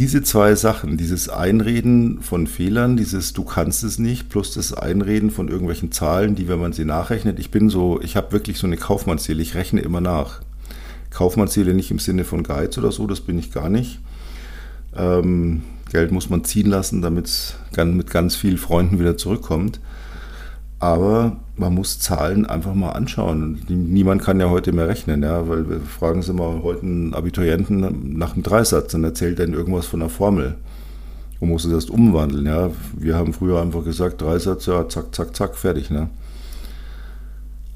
diese 0.00 0.22
zwei 0.22 0.54
Sachen, 0.54 0.96
dieses 0.96 1.28
Einreden 1.28 2.22
von 2.22 2.46
Fehlern, 2.46 2.96
dieses 2.96 3.34
Du 3.34 3.44
kannst 3.44 3.84
es 3.84 3.98
nicht, 3.98 4.30
plus 4.30 4.54
das 4.54 4.72
Einreden 4.72 5.30
von 5.30 5.48
irgendwelchen 5.48 5.92
Zahlen, 5.92 6.34
die, 6.34 6.48
wenn 6.48 6.58
man 6.58 6.72
sie 6.72 6.86
nachrechnet, 6.86 7.38
ich 7.38 7.50
bin 7.50 7.68
so, 7.68 8.00
ich 8.00 8.16
habe 8.16 8.32
wirklich 8.32 8.56
so 8.56 8.66
eine 8.66 8.78
Kaufmannsseele, 8.78 9.42
ich 9.42 9.54
rechne 9.54 9.82
immer 9.82 10.00
nach. 10.00 10.40
Kaufmannsseele 11.10 11.74
nicht 11.74 11.90
im 11.90 11.98
Sinne 11.98 12.24
von 12.24 12.44
Geiz 12.44 12.78
oder 12.78 12.92
so, 12.92 13.06
das 13.06 13.20
bin 13.20 13.38
ich 13.38 13.52
gar 13.52 13.68
nicht. 13.68 14.00
Ähm, 14.96 15.64
Geld 15.90 16.12
muss 16.12 16.30
man 16.30 16.44
ziehen 16.44 16.68
lassen, 16.68 17.02
damit 17.02 17.26
es 17.26 17.54
mit 17.76 18.10
ganz 18.10 18.36
vielen 18.36 18.58
Freunden 18.58 18.98
wieder 18.98 19.16
zurückkommt. 19.16 19.80
Aber 20.78 21.36
man 21.56 21.74
muss 21.74 21.98
Zahlen 21.98 22.46
einfach 22.46 22.74
mal 22.74 22.92
anschauen. 22.92 23.60
Niemand 23.68 24.22
kann 24.22 24.40
ja 24.40 24.48
heute 24.48 24.72
mehr 24.72 24.88
rechnen, 24.88 25.22
ja, 25.22 25.46
weil 25.46 25.68
wir 25.68 25.80
fragen 25.80 26.22
Sie 26.22 26.32
mal 26.32 26.62
heute 26.62 26.82
einen 26.82 27.12
Abiturienten 27.12 28.16
nach 28.16 28.32
einem 28.32 28.42
Dreisatz, 28.42 28.92
dann 28.92 29.04
erzählt 29.04 29.38
er 29.40 29.48
irgendwas 29.48 29.86
von 29.86 30.00
einer 30.00 30.08
Formel 30.08 30.56
und 31.40 31.48
muss 31.48 31.64
es 31.64 31.72
erst 31.72 31.90
umwandeln. 31.90 32.46
Ja. 32.46 32.70
Wir 32.96 33.16
haben 33.16 33.32
früher 33.32 33.60
einfach 33.60 33.84
gesagt, 33.84 34.22
Dreisatz, 34.22 34.66
ja, 34.66 34.88
zack, 34.88 35.14
zack, 35.14 35.36
zack, 35.36 35.56
fertig. 35.56 35.90
Ne? 35.90 36.08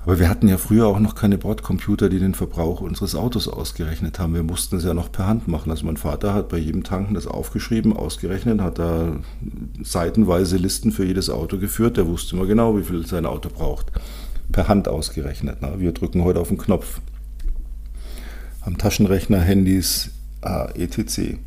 Aber 0.05 0.19
wir 0.19 0.29
hatten 0.29 0.49
ja 0.49 0.59
früher 0.59 0.87
auch 0.87 0.99
noch 0.99 1.15
keine 1.15 1.39
Bordcomputer, 1.39 2.11
die 2.11 2.19
den 2.19 2.35
Verbrauch 2.35 2.83
unseres 2.83 3.15
Autos 3.15 3.49
ausgerechnet 3.49 4.19
haben. 4.19 4.35
Wir 4.35 4.43
mussten 4.43 4.77
es 4.77 4.85
ja 4.85 4.93
noch 4.93 5.11
per 5.11 5.27
Hand 5.27 5.49
machen. 5.49 5.71
Also 5.71 5.87
mein 5.87 5.97
Vater 5.97 6.35
hat 6.35 6.51
bei 6.51 6.59
jedem 6.59 6.85
Tanken 6.85 7.15
das 7.15 7.27
aufgeschrieben, 7.27 7.97
ausgerechnet, 7.97 8.61
hat 8.61 8.79
da 8.79 9.17
seitenweise 9.83 10.59
Listen 10.59 10.93
für 10.93 11.07
jedes 11.07 11.31
Auto 11.31 11.59
geführt. 11.59 11.97
Der 11.97 12.07
wusste 12.07 12.37
immer 12.37 12.45
genau, 12.45 12.77
wie 12.77 12.83
viel 12.83 13.07
sein 13.07 13.25
Auto 13.25 13.49
braucht. 13.49 13.93
Per 14.53 14.69
Hand 14.69 14.89
ausgerechnet. 14.89 15.63
Ne? 15.63 15.77
Wir 15.79 15.93
drücken 15.93 16.23
heute 16.23 16.41
auf 16.41 16.49
den 16.49 16.59
Knopf. 16.59 17.01
Am 18.61 18.77
Taschenrechner, 18.77 19.41
Handys, 19.41 20.11
etc. 20.75 21.39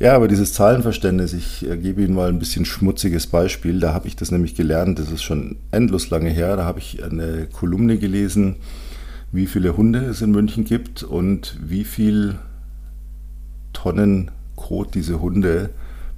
Ja, 0.00 0.14
aber 0.14 0.28
dieses 0.28 0.52
Zahlenverständnis, 0.52 1.32
ich 1.32 1.68
äh, 1.68 1.76
gebe 1.76 2.02
Ihnen 2.02 2.14
mal 2.14 2.28
ein 2.28 2.38
bisschen 2.38 2.64
schmutziges 2.64 3.26
Beispiel. 3.26 3.80
Da 3.80 3.92
habe 3.92 4.06
ich 4.06 4.14
das 4.14 4.30
nämlich 4.30 4.54
gelernt, 4.54 5.00
das 5.00 5.10
ist 5.10 5.24
schon 5.24 5.56
endlos 5.72 6.10
lange 6.10 6.30
her. 6.30 6.56
Da 6.56 6.64
habe 6.64 6.78
ich 6.78 7.02
eine 7.02 7.48
Kolumne 7.52 7.98
gelesen, 7.98 8.56
wie 9.32 9.46
viele 9.46 9.76
Hunde 9.76 10.04
es 10.04 10.22
in 10.22 10.30
München 10.30 10.64
gibt 10.64 11.02
und 11.02 11.58
wie 11.60 11.82
viel 11.82 12.36
Tonnen 13.72 14.30
Kot 14.54 14.94
diese 14.94 15.20
Hunde 15.20 15.70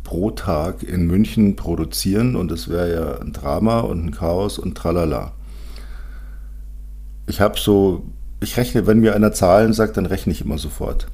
pro 0.05 0.31
Tag 0.31 0.83
in 0.83 1.07
München 1.07 1.57
produzieren. 1.57 2.37
Und 2.37 2.51
das 2.51 2.69
wäre 2.69 2.93
ja 2.93 3.19
ein 3.21 3.33
Drama 3.33 3.81
und 3.81 4.05
ein 4.05 4.11
Chaos 4.11 4.59
und 4.59 4.77
tralala. 4.77 5.33
Ich 7.27 7.41
habe 7.41 7.59
so, 7.59 8.05
ich 8.43 8.59
rechne, 8.59 8.87
wenn 8.87 9.01
mir 9.01 9.15
einer 9.15 9.33
Zahlen 9.33 9.73
sagt, 9.73 9.97
dann 9.97 10.05
rechne 10.05 10.35
ich 10.35 10.43
immer 10.43 10.59
sofort. 10.59 11.07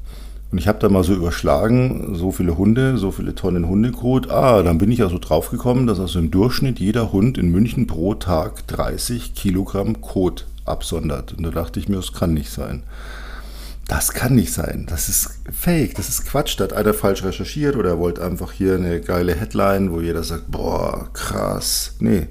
Und 0.53 0.59
ich 0.59 0.69
habe 0.69 0.79
da 0.79 0.89
mal 0.89 1.03
so 1.03 1.13
überschlagen, 1.13 2.15
so 2.15 2.31
viele 2.31 2.57
Hunde, 2.57 2.99
so 2.99 3.11
viele 3.11 3.35
Tonnen 3.35 3.69
Hundekot. 3.69 4.31
Ah, 4.31 4.63
dann 4.63 4.79
bin 4.79 4.93
ich 4.93 5.03
also 5.03 5.19
draufgekommen, 5.19 5.87
dass 5.87 5.99
also 5.99 6.19
im 6.19 6.31
Durchschnitt 6.31 6.79
jeder 6.79 7.13
Hund 7.13 7.37
in 7.37 7.51
München 7.51 7.87
pro 7.87 8.15
Tag 8.15 8.67
30 8.69 9.35
Kilogramm 9.35 10.01
Kot 10.01 10.47
absondert. 10.65 11.35
Und 11.35 11.43
da 11.43 11.51
dachte 11.51 11.81
ich 11.81 11.89
mir, 11.89 11.97
das 11.97 12.13
kann 12.13 12.33
nicht 12.33 12.51
sein. 12.51 12.85
Das 13.89 14.13
kann 14.13 14.35
nicht 14.35 14.53
sein. 14.53 14.87
Das 14.89 15.09
ist 15.09 15.31
fake. 15.53 15.95
Das 15.97 16.09
ist 16.09 16.27
Quatsch. 16.27 16.59
Da 16.59 16.65
hat 16.65 16.73
einer 16.73 16.95
falsch 16.95 17.25
recherchiert 17.25 17.77
oder 17.77 17.91
er 17.91 17.99
wollte 17.99 18.25
einfach 18.25 18.53
hier 18.53 18.77
eine 18.77 19.01
geile 19.01 19.35
Headline, 19.35 19.93
wo 19.93 20.01
jeder 20.01 20.23
sagt, 20.23 20.51
boah, 20.51 21.09
krass. 21.13 21.95
Nee. 21.99 22.29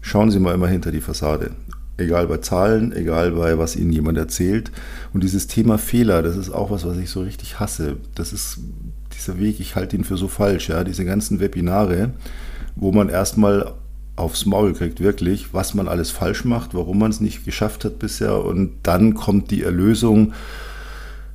Schauen 0.00 0.30
Sie 0.30 0.38
mal 0.40 0.54
immer 0.54 0.68
hinter 0.68 0.90
die 0.90 1.00
Fassade 1.00 1.52
egal 1.98 2.28
bei 2.28 2.38
Zahlen, 2.38 2.92
egal 2.92 3.32
bei 3.32 3.58
was 3.58 3.76
Ihnen 3.76 3.92
jemand 3.92 4.16
erzählt. 4.16 4.70
Und 5.12 5.22
dieses 5.24 5.46
Thema 5.46 5.78
Fehler, 5.78 6.22
das 6.22 6.36
ist 6.36 6.50
auch 6.50 6.70
was, 6.70 6.86
was 6.86 6.96
ich 6.96 7.10
so 7.10 7.22
richtig 7.22 7.60
hasse. 7.60 7.96
Das 8.14 8.32
ist 8.32 8.60
dieser 9.14 9.38
Weg, 9.38 9.60
ich 9.60 9.76
halte 9.76 9.96
ihn 9.96 10.04
für 10.04 10.16
so 10.16 10.28
falsch, 10.28 10.68
ja, 10.68 10.84
diese 10.84 11.04
ganzen 11.04 11.40
Webinare, 11.40 12.12
wo 12.76 12.92
man 12.92 13.08
erstmal 13.08 13.74
aufs 14.16 14.46
Maul 14.46 14.72
kriegt, 14.72 15.00
wirklich, 15.00 15.54
was 15.54 15.74
man 15.74 15.88
alles 15.88 16.10
falsch 16.10 16.44
macht, 16.44 16.74
warum 16.74 16.98
man 16.98 17.10
es 17.10 17.20
nicht 17.20 17.44
geschafft 17.44 17.84
hat 17.84 17.98
bisher 17.98 18.44
und 18.44 18.72
dann 18.82 19.14
kommt 19.14 19.50
die 19.50 19.62
Erlösung, 19.62 20.32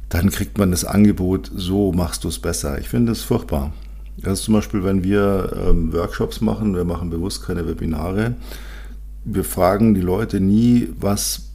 dann 0.09 0.29
kriegt 0.29 0.57
man 0.57 0.71
das 0.71 0.85
Angebot, 0.85 1.49
so 1.55 1.91
machst 1.91 2.23
du 2.23 2.27
es 2.27 2.39
besser. 2.39 2.77
Ich 2.79 2.89
finde 2.89 3.13
es 3.13 3.23
furchtbar. 3.23 3.73
Das 4.17 4.39
ist 4.39 4.45
zum 4.45 4.53
Beispiel, 4.53 4.83
wenn 4.83 5.03
wir 5.03 5.51
ähm, 5.65 5.91
Workshops 5.91 6.39
machen, 6.39 6.75
wir 6.75 6.85
machen 6.85 7.09
bewusst 7.09 7.45
keine 7.45 7.67
Webinare, 7.67 8.35
wir 9.25 9.43
fragen 9.43 9.93
die 9.93 10.01
Leute 10.01 10.39
nie, 10.39 10.89
was 10.99 11.49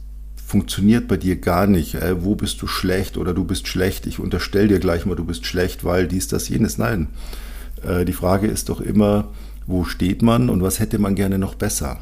funktioniert 0.49 1.07
bei 1.07 1.17
dir 1.17 1.35
gar 1.35 1.67
nicht. 1.67 1.95
Äh, 1.95 2.23
wo 2.23 2.35
bist 2.35 2.61
du 2.61 2.67
schlecht 2.67 3.17
oder 3.17 3.33
du 3.33 3.43
bist 3.43 3.67
schlecht? 3.67 4.07
Ich 4.07 4.19
unterstelle 4.19 4.67
dir 4.67 4.79
gleich 4.79 5.05
mal, 5.05 5.15
du 5.15 5.25
bist 5.25 5.45
schlecht, 5.45 5.83
weil 5.83 6.07
dies, 6.07 6.27
das, 6.27 6.49
jenes. 6.49 6.77
Nein. 6.77 7.07
Äh, 7.83 8.05
die 8.05 8.13
Frage 8.13 8.47
ist 8.47 8.69
doch 8.69 8.81
immer, 8.81 9.29
wo 9.67 9.83
steht 9.83 10.23
man 10.23 10.49
und 10.49 10.63
was 10.63 10.79
hätte 10.79 10.97
man 10.97 11.13
gerne 11.13 11.37
noch 11.37 11.53
besser? 11.53 11.99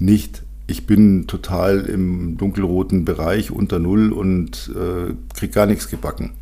Nicht, 0.00 0.42
ich 0.66 0.86
bin 0.86 1.28
total 1.28 1.80
im 1.80 2.36
dunkelroten 2.36 3.04
Bereich 3.04 3.52
unter 3.52 3.78
Null 3.78 4.12
und 4.12 4.72
äh, 4.74 5.14
krieg 5.34 5.52
gar 5.52 5.66
nichts 5.66 5.88
gebacken. 5.88 6.32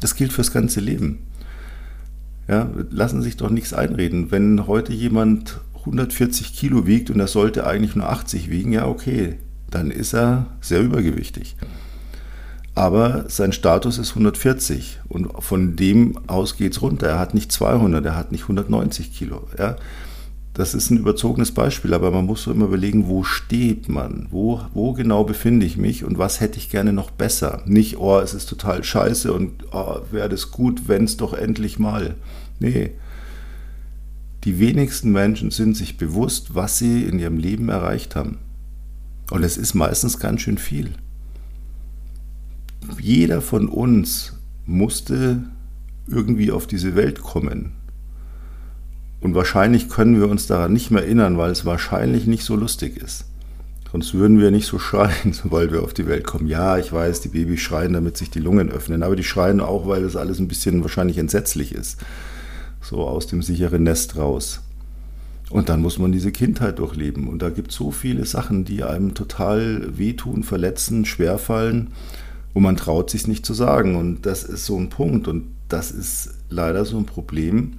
Das 0.00 0.14
gilt 0.14 0.32
fürs 0.32 0.52
ganze 0.52 0.80
Leben. 0.80 1.18
Ja, 2.48 2.70
lassen 2.90 3.20
sich 3.20 3.36
doch 3.36 3.50
nichts 3.50 3.74
einreden. 3.74 4.30
Wenn 4.30 4.66
heute 4.66 4.94
jemand 4.94 5.60
140 5.88 6.54
Kilo 6.54 6.86
wiegt 6.86 7.10
und 7.10 7.20
er 7.20 7.26
sollte 7.26 7.66
eigentlich 7.66 7.96
nur 7.96 8.08
80 8.08 8.50
wiegen, 8.50 8.72
ja 8.72 8.86
okay, 8.86 9.38
dann 9.70 9.90
ist 9.90 10.14
er 10.14 10.46
sehr 10.60 10.80
übergewichtig. 10.80 11.56
Aber 12.74 13.24
sein 13.28 13.52
Status 13.52 13.98
ist 13.98 14.10
140 14.10 15.00
und 15.08 15.30
von 15.42 15.74
dem 15.74 16.16
aus 16.28 16.56
geht 16.56 16.72
es 16.72 16.82
runter. 16.82 17.08
Er 17.08 17.18
hat 17.18 17.34
nicht 17.34 17.50
200, 17.50 18.04
er 18.06 18.14
hat 18.14 18.30
nicht 18.30 18.42
190 18.42 19.12
Kilo. 19.12 19.48
Ja? 19.58 19.76
Das 20.54 20.74
ist 20.74 20.90
ein 20.90 20.98
überzogenes 20.98 21.52
Beispiel, 21.52 21.92
aber 21.92 22.12
man 22.12 22.26
muss 22.26 22.44
so 22.44 22.52
immer 22.52 22.66
überlegen, 22.66 23.08
wo 23.08 23.24
steht 23.24 23.88
man? 23.88 24.28
Wo, 24.30 24.60
wo 24.74 24.92
genau 24.92 25.24
befinde 25.24 25.66
ich 25.66 25.76
mich 25.76 26.04
und 26.04 26.18
was 26.18 26.40
hätte 26.40 26.58
ich 26.58 26.70
gerne 26.70 26.92
noch 26.92 27.10
besser? 27.10 27.62
Nicht, 27.66 27.98
oh, 27.98 28.20
es 28.20 28.32
ist 28.32 28.48
total 28.48 28.84
scheiße 28.84 29.32
und 29.32 29.64
oh, 29.72 29.98
wäre 30.12 30.28
das 30.28 30.52
gut, 30.52 30.86
wenn 30.86 31.04
es 31.04 31.16
doch 31.16 31.32
endlich 31.32 31.80
mal. 31.80 32.14
Nee. 32.60 32.92
Die 34.44 34.58
wenigsten 34.58 35.12
Menschen 35.12 35.50
sind 35.50 35.76
sich 35.76 35.96
bewusst, 35.96 36.54
was 36.54 36.78
sie 36.78 37.04
in 37.04 37.18
ihrem 37.18 37.38
Leben 37.38 37.68
erreicht 37.68 38.16
haben. 38.16 38.38
Und 39.30 39.42
es 39.42 39.56
ist 39.56 39.74
meistens 39.74 40.18
ganz 40.18 40.42
schön 40.42 40.58
viel. 40.58 40.90
Jeder 43.00 43.42
von 43.42 43.68
uns 43.68 44.38
musste 44.64 45.44
irgendwie 46.06 46.50
auf 46.50 46.66
diese 46.66 46.94
Welt 46.94 47.20
kommen. 47.20 47.72
Und 49.20 49.34
wahrscheinlich 49.34 49.88
können 49.88 50.18
wir 50.18 50.28
uns 50.28 50.46
daran 50.46 50.72
nicht 50.72 50.90
mehr 50.90 51.02
erinnern, 51.02 51.36
weil 51.36 51.50
es 51.50 51.64
wahrscheinlich 51.64 52.26
nicht 52.26 52.44
so 52.44 52.56
lustig 52.56 52.96
ist. 52.96 53.24
Sonst 53.90 54.14
würden 54.14 54.38
wir 54.38 54.50
nicht 54.50 54.66
so 54.66 54.78
schreien, 54.78 55.32
sobald 55.32 55.72
wir 55.72 55.82
auf 55.82 55.94
die 55.94 56.06
Welt 56.06 56.24
kommen. 56.24 56.46
Ja, 56.46 56.78
ich 56.78 56.92
weiß, 56.92 57.20
die 57.22 57.28
Babys 57.28 57.60
schreien, 57.60 57.94
damit 57.94 58.16
sich 58.16 58.30
die 58.30 58.40
Lungen 58.40 58.70
öffnen, 58.70 59.02
aber 59.02 59.16
die 59.16 59.24
schreien 59.24 59.60
auch, 59.60 59.88
weil 59.88 60.04
es 60.04 60.16
alles 60.16 60.38
ein 60.38 60.48
bisschen 60.48 60.82
wahrscheinlich 60.82 61.18
entsetzlich 61.18 61.74
ist. 61.74 61.98
So 62.88 63.06
aus 63.06 63.26
dem 63.26 63.42
sicheren 63.42 63.82
Nest 63.82 64.16
raus. 64.16 64.62
Und 65.50 65.68
dann 65.68 65.82
muss 65.82 65.98
man 65.98 66.10
diese 66.10 66.32
Kindheit 66.32 66.78
durchleben. 66.78 67.28
Und 67.28 67.42
da 67.42 67.50
gibt 67.50 67.70
es 67.70 67.76
so 67.76 67.90
viele 67.90 68.24
Sachen, 68.24 68.64
die 68.64 68.82
einem 68.82 69.12
total 69.12 69.98
wehtun, 69.98 70.42
verletzen, 70.42 71.04
schwerfallen, 71.04 71.88
wo 72.54 72.60
man 72.60 72.78
traut 72.78 73.10
sich 73.10 73.26
nicht 73.26 73.44
zu 73.44 73.52
sagen. 73.52 73.94
Und 73.96 74.24
das 74.24 74.42
ist 74.42 74.64
so 74.64 74.78
ein 74.78 74.88
Punkt. 74.88 75.28
Und 75.28 75.48
das 75.68 75.90
ist 75.90 76.30
leider 76.48 76.86
so 76.86 76.96
ein 76.96 77.04
Problem. 77.04 77.74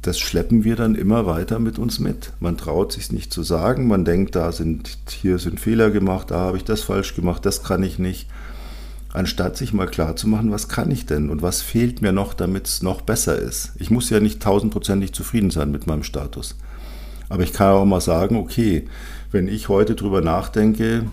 Das 0.00 0.18
schleppen 0.18 0.64
wir 0.64 0.76
dann 0.76 0.94
immer 0.94 1.26
weiter 1.26 1.58
mit 1.58 1.78
uns 1.78 1.98
mit. 1.98 2.32
Man 2.40 2.56
traut 2.56 2.92
sich 2.92 3.12
nicht 3.12 3.30
zu 3.30 3.42
sagen. 3.42 3.88
Man 3.88 4.06
denkt, 4.06 4.36
da 4.36 4.52
sind, 4.52 4.96
hier 5.20 5.38
sind 5.38 5.60
Fehler 5.60 5.90
gemacht, 5.90 6.30
da 6.30 6.38
habe 6.38 6.56
ich 6.56 6.64
das 6.64 6.80
falsch 6.80 7.14
gemacht, 7.14 7.44
das 7.44 7.62
kann 7.62 7.82
ich 7.82 7.98
nicht. 7.98 8.26
Anstatt 9.14 9.56
sich 9.56 9.72
mal 9.72 9.86
klar 9.86 10.16
zu 10.16 10.28
machen, 10.28 10.50
was 10.50 10.68
kann 10.68 10.90
ich 10.90 11.06
denn 11.06 11.30
und 11.30 11.40
was 11.40 11.62
fehlt 11.62 12.02
mir 12.02 12.10
noch, 12.10 12.34
damit 12.34 12.66
es 12.66 12.82
noch 12.82 13.00
besser 13.00 13.38
ist. 13.38 13.70
Ich 13.78 13.88
muss 13.88 14.10
ja 14.10 14.18
nicht 14.18 14.42
tausendprozentig 14.42 15.12
zufrieden 15.12 15.50
sein 15.50 15.70
mit 15.70 15.86
meinem 15.86 16.02
Status. 16.02 16.56
Aber 17.28 17.44
ich 17.44 17.52
kann 17.52 17.68
auch 17.68 17.84
mal 17.84 18.00
sagen, 18.00 18.36
okay, 18.36 18.88
wenn 19.30 19.46
ich 19.46 19.68
heute 19.68 19.94
drüber 19.94 20.20
nachdenke, 20.20 21.04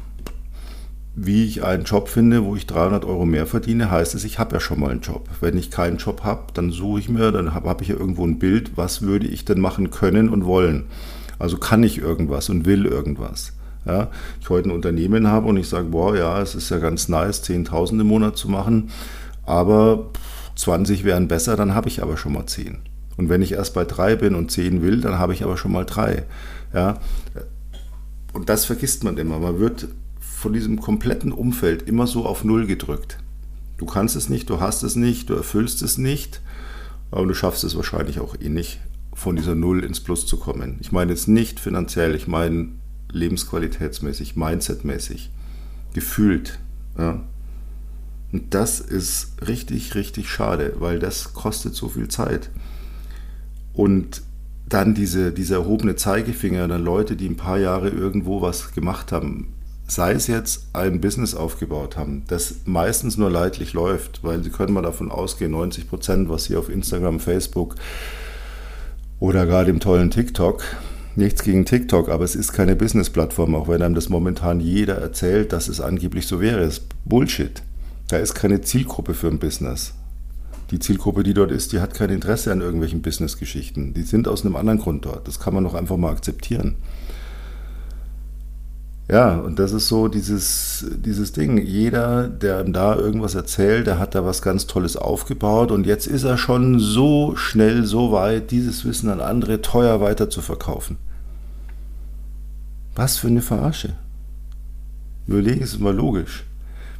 wie 1.15 1.45
ich 1.45 1.63
einen 1.63 1.83
Job 1.83 2.09
finde, 2.09 2.43
wo 2.43 2.55
ich 2.55 2.65
300 2.65 3.05
Euro 3.05 3.25
mehr 3.25 3.45
verdiene, 3.45 3.91
heißt 3.91 4.15
es, 4.15 4.23
ich 4.23 4.39
habe 4.39 4.55
ja 4.55 4.59
schon 4.59 4.79
mal 4.79 4.89
einen 4.89 5.01
Job. 5.01 5.29
Wenn 5.39 5.55
ich 5.55 5.69
keinen 5.69 5.97
Job 5.97 6.23
habe, 6.23 6.45
dann 6.55 6.71
suche 6.71 7.01
ich 7.01 7.07
mir, 7.07 7.31
dann 7.31 7.53
habe 7.53 7.69
hab 7.69 7.83
ich 7.83 7.89
ja 7.89 7.95
irgendwo 7.95 8.25
ein 8.25 8.39
Bild, 8.39 8.77
was 8.77 9.03
würde 9.03 9.27
ich 9.27 9.45
denn 9.45 9.59
machen 9.59 9.91
können 9.91 10.29
und 10.29 10.45
wollen. 10.45 10.85
Also 11.37 11.57
kann 11.57 11.83
ich 11.83 11.99
irgendwas 11.99 12.49
und 12.49 12.65
will 12.65 12.87
irgendwas. 12.87 13.53
Ja, 13.85 14.11
ich 14.39 14.49
heute 14.49 14.69
ein 14.69 14.75
Unternehmen 14.75 15.27
habe 15.27 15.47
und 15.47 15.57
ich 15.57 15.67
sage, 15.67 15.87
boah, 15.87 16.15
ja, 16.15 16.39
es 16.41 16.53
ist 16.53 16.69
ja 16.69 16.77
ganz 16.77 17.07
nice, 17.07 17.43
10.000 17.43 18.01
im 18.01 18.07
Monat 18.07 18.37
zu 18.37 18.47
machen, 18.47 18.91
aber 19.43 20.11
20 20.55 21.03
wären 21.03 21.27
besser, 21.27 21.55
dann 21.55 21.73
habe 21.73 21.87
ich 21.87 22.03
aber 22.03 22.17
schon 22.17 22.33
mal 22.33 22.45
10. 22.45 22.77
Und 23.17 23.29
wenn 23.29 23.41
ich 23.41 23.53
erst 23.53 23.73
bei 23.73 23.85
drei 23.85 24.15
bin 24.15 24.35
und 24.35 24.51
zehn 24.51 24.81
will, 24.81 25.01
dann 25.01 25.19
habe 25.19 25.33
ich 25.33 25.43
aber 25.43 25.57
schon 25.57 25.71
mal 25.71 25.85
drei. 25.85 26.23
Ja? 26.73 26.99
Und 28.33 28.49
das 28.49 28.65
vergisst 28.65 29.03
man 29.03 29.17
immer. 29.17 29.39
Man 29.39 29.59
wird 29.59 29.87
von 30.19 30.53
diesem 30.53 30.79
kompletten 30.79 31.31
Umfeld 31.31 31.87
immer 31.87 32.07
so 32.07 32.25
auf 32.25 32.43
Null 32.43 32.65
gedrückt. 32.65 33.17
Du 33.77 33.85
kannst 33.85 34.15
es 34.15 34.29
nicht, 34.29 34.49
du 34.49 34.59
hast 34.59 34.83
es 34.83 34.95
nicht, 34.95 35.29
du 35.29 35.35
erfüllst 35.35 35.81
es 35.81 35.97
nicht, 35.97 36.41
aber 37.11 37.25
du 37.25 37.33
schaffst 37.33 37.63
es 37.63 37.75
wahrscheinlich 37.75 38.19
auch 38.19 38.35
eh 38.39 38.49
nicht, 38.49 38.79
von 39.13 39.35
dieser 39.35 39.55
Null 39.55 39.83
ins 39.83 39.99
Plus 39.99 40.25
zu 40.25 40.37
kommen. 40.37 40.77
Ich 40.81 40.91
meine 40.91 41.11
jetzt 41.11 41.27
nicht 41.27 41.59
finanziell, 41.59 42.15
ich 42.15 42.27
meine 42.27 42.69
lebensqualitätsmäßig, 43.11 44.35
mindsetmäßig, 44.35 45.31
gefühlt. 45.93 46.59
Ja? 46.97 47.23
Und 48.31 48.53
das 48.53 48.79
ist 48.79 49.33
richtig, 49.45 49.95
richtig 49.95 50.29
schade, 50.29 50.75
weil 50.79 50.99
das 50.99 51.33
kostet 51.33 51.75
so 51.75 51.89
viel 51.89 52.07
Zeit. 52.07 52.49
Und 53.73 54.21
dann 54.67 54.93
diese, 54.95 55.31
dieser 55.31 55.57
erhobene 55.57 55.95
Zeigefinger, 55.95 56.67
dann 56.67 56.83
Leute, 56.83 57.15
die 57.15 57.27
ein 57.27 57.35
paar 57.35 57.57
Jahre 57.57 57.89
irgendwo 57.89 58.41
was 58.41 58.73
gemacht 58.73 59.11
haben, 59.11 59.53
sei 59.85 60.13
es 60.13 60.27
jetzt 60.27 60.67
ein 60.71 61.01
Business 61.01 61.35
aufgebaut 61.35 61.97
haben, 61.97 62.23
das 62.27 62.61
meistens 62.63 63.17
nur 63.17 63.29
leidlich 63.29 63.73
läuft, 63.73 64.23
weil 64.23 64.41
sie 64.41 64.49
können 64.49 64.73
mal 64.73 64.81
davon 64.81 65.11
ausgehen, 65.11 65.51
90 65.51 65.89
Prozent, 65.89 66.29
was 66.29 66.45
sie 66.45 66.55
auf 66.55 66.69
Instagram, 66.69 67.19
Facebook 67.19 67.75
oder 69.19 69.45
gerade 69.45 69.69
im 69.69 69.81
tollen 69.81 70.09
TikTok, 70.09 70.63
nichts 71.15 71.43
gegen 71.43 71.65
TikTok, 71.65 72.09
aber 72.09 72.23
es 72.23 72.35
ist 72.35 72.53
keine 72.53 72.75
Business-Plattform, 72.75 73.55
auch 73.55 73.67
wenn 73.67 73.81
einem 73.81 73.95
das 73.95 74.09
momentan 74.09 74.59
jeder 74.59 74.95
erzählt, 74.95 75.53
dass 75.53 75.67
es 75.67 75.81
angeblich 75.81 76.27
so 76.27 76.39
wäre. 76.39 76.59
Das 76.61 76.79
ist 76.79 76.87
Bullshit. 77.05 77.61
Da 78.07 78.17
ist 78.17 78.33
keine 78.33 78.61
Zielgruppe 78.61 79.13
für 79.13 79.27
ein 79.27 79.39
Business 79.39 79.93
die 80.71 80.79
Zielgruppe, 80.79 81.23
die 81.23 81.33
dort 81.33 81.51
ist, 81.51 81.73
die 81.73 81.79
hat 81.79 81.93
kein 81.93 82.09
Interesse 82.09 82.51
an 82.51 82.61
irgendwelchen 82.61 83.01
Business-Geschichten. 83.01 83.93
Die 83.93 84.03
sind 84.03 84.27
aus 84.27 84.45
einem 84.45 84.55
anderen 84.55 84.79
Grund 84.79 85.05
dort. 85.05 85.27
Das 85.27 85.39
kann 85.39 85.53
man 85.53 85.65
doch 85.65 85.73
einfach 85.73 85.97
mal 85.97 86.11
akzeptieren. 86.11 86.75
Ja, 89.11 89.35
und 89.35 89.59
das 89.59 89.73
ist 89.73 89.89
so 89.89 90.07
dieses, 90.07 90.85
dieses 91.03 91.33
Ding. 91.33 91.57
Jeder, 91.57 92.29
der 92.29 92.61
ihm 92.61 92.71
da 92.71 92.95
irgendwas 92.95 93.35
erzählt, 93.35 93.85
der 93.85 93.99
hat 93.99 94.15
da 94.15 94.25
was 94.25 94.41
ganz 94.41 94.67
Tolles 94.67 94.95
aufgebaut 94.95 95.69
und 95.71 95.85
jetzt 95.85 96.07
ist 96.07 96.23
er 96.23 96.37
schon 96.37 96.79
so 96.79 97.35
schnell, 97.35 97.83
so 97.83 98.13
weit, 98.13 98.51
dieses 98.51 98.85
Wissen 98.85 99.09
an 99.09 99.19
andere 99.19 99.61
teuer 99.61 99.99
weiter 99.99 100.29
zu 100.29 100.41
verkaufen. 100.41 100.95
Was 102.95 103.17
für 103.17 103.27
eine 103.27 103.41
Verarsche. 103.41 103.97
Überlegen 105.27 105.65
Sie 105.65 105.75
es 105.75 105.79
mal 105.79 105.93
logisch. 105.93 106.45